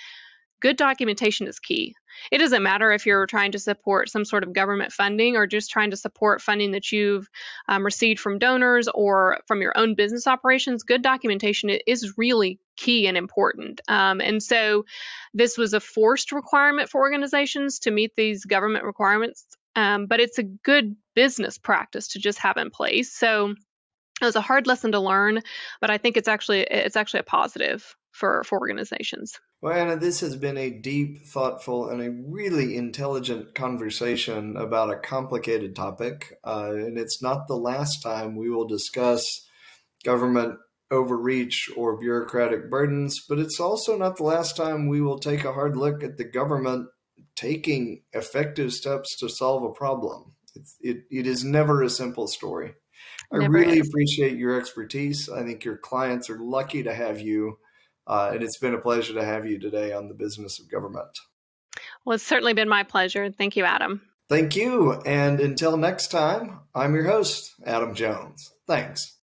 good 0.61 0.77
documentation 0.77 1.49
is 1.49 1.59
key. 1.59 1.97
It 2.31 2.39
doesn't 2.39 2.63
matter 2.63 2.93
if 2.93 3.07
you're 3.07 3.27
trying 3.27 3.53
to 3.53 3.59
support 3.59 4.09
some 4.09 4.25
sort 4.25 4.45
of 4.45 4.53
government 4.53 4.93
funding 4.93 5.37
or 5.37 5.49
just 5.49 5.71
trying 5.71 5.91
to 5.91 5.97
support 5.97 6.43
funding 6.43 6.73
that 6.73 6.93
you've 6.93 7.29
um, 7.69 7.85
received 7.85 8.21
from 8.21 8.39
donors 8.39 8.87
or 8.87 9.41
from 9.49 9.63
your 9.63 9.73
own 9.77 9.97
business 9.97 10.29
operations. 10.29 10.85
Good 10.85 11.03
documentation 11.03 11.71
is 11.71 12.15
really 12.17 12.61
key 12.77 13.09
and 13.09 13.17
important. 13.17 13.81
Um, 13.89 14.21
and 14.21 14.41
so 14.43 14.85
this 15.35 15.59
was 15.59 15.75
a 15.75 15.81
forced 15.81 16.31
requirement 16.31 16.89
for 16.89 17.01
organizations 17.01 17.81
to 17.81 17.91
meet 17.91 18.15
these 18.15 18.45
government 18.45 18.85
requirements, 18.85 19.45
um, 19.81 20.07
but 20.07 20.21
it's 20.21 20.39
a 20.39 20.43
good 20.43 20.95
business 21.15 21.57
practice 21.57 22.09
to 22.09 22.19
just 22.19 22.39
have 22.39 22.59
in 22.59 22.71
place. 22.71 23.13
So 23.13 23.55
it 24.21 24.25
was 24.25 24.37
a 24.37 24.43
hard 24.43 24.67
lesson 24.67 24.93
to 24.93 25.01
learn, 25.01 25.41
but 25.81 25.91
I 25.91 25.97
think 25.97 26.19
it's 26.19 26.29
actually 26.29 26.61
it's 26.61 26.97
actually 26.97 27.21
a 27.21 27.25
positive 27.25 27.97
for 28.13 28.45
for 28.45 28.59
organizations. 28.59 29.41
Well, 29.63 29.75
Anna, 29.75 29.97
this 29.97 30.21
has 30.21 30.37
been 30.37 30.59
a 30.59 30.71
deep, 30.71 31.27
thoughtful, 31.27 31.89
and 31.89 32.03
a 32.03 32.11
really 32.11 32.77
intelligent 32.77 33.55
conversation 33.55 34.57
about 34.59 34.91
a 34.91 34.97
complicated 34.97 35.75
topic. 35.75 36.39
Uh, 36.45 36.73
and 36.75 36.99
it's 36.99 37.23
not 37.23 37.49
the 37.49 37.57
last 37.57 38.03
time 38.03 38.37
we 38.37 38.51
will 38.51 38.67
discuss 38.67 39.47
government 40.05 40.59
overreach 40.91 41.71
or 41.77 41.99
bureaucratic 41.99 42.71
burdens, 42.71 43.25
but 43.27 43.39
it's 43.39 43.61
also 43.61 43.97
not 43.97 44.17
the 44.17 44.25
last 44.25 44.57
time 44.57 44.89
we 44.89 45.01
will 45.01 45.19
take 45.19 45.45
a 45.45 45.53
hard 45.53 45.77
look 45.77 46.03
at 46.03 46.17
the 46.17 46.25
government 46.25 46.89
taking 47.37 48.03
effective 48.13 48.73
steps 48.73 49.17
to 49.19 49.29
solve 49.29 49.63
a 49.65 49.73
problem. 49.73 50.33
it, 50.81 51.05
it 51.11 51.27
is 51.27 51.45
never 51.45 51.83
a 51.83 51.91
simple 51.91 52.27
story. 52.27 52.75
I 53.33 53.39
never 53.39 53.53
really 53.53 53.79
is. 53.79 53.89
appreciate 53.89 54.37
your 54.37 54.59
expertise. 54.59 55.29
I 55.29 55.43
think 55.45 55.65
your 55.65 55.77
clients 55.77 56.29
are 56.31 56.39
lucky 56.39 56.83
to 56.83 56.95
have 56.95 57.21
you. 57.21 57.59
Uh, 58.07 58.33
and 58.35 58.43
it's 58.43 58.59
been 58.59 58.75
a 58.75 58.81
pleasure 58.81 59.15
to 59.15 59.25
have 59.25 59.47
you 59.47 59.59
today 59.59 59.93
on 59.93 60.09
the 60.09 60.15
business 60.15 60.59
of 60.59 60.71
government. 60.71 61.17
Well, 62.05 62.15
it's 62.15 62.25
certainly 62.25 62.55
been 62.55 62.69
my 62.69 62.83
pleasure. 62.83 63.31
Thank 63.31 63.57
you, 63.57 63.65
Adam. 63.65 64.03
Thank 64.29 64.57
you. 64.57 64.93
And 64.93 65.41
until 65.41 65.77
next 65.77 66.09
time, 66.09 66.61
I'm 66.75 66.95
your 66.95 67.05
host, 67.05 67.55
Adam 67.65 67.95
Jones. 67.95 68.53
Thanks. 68.67 69.20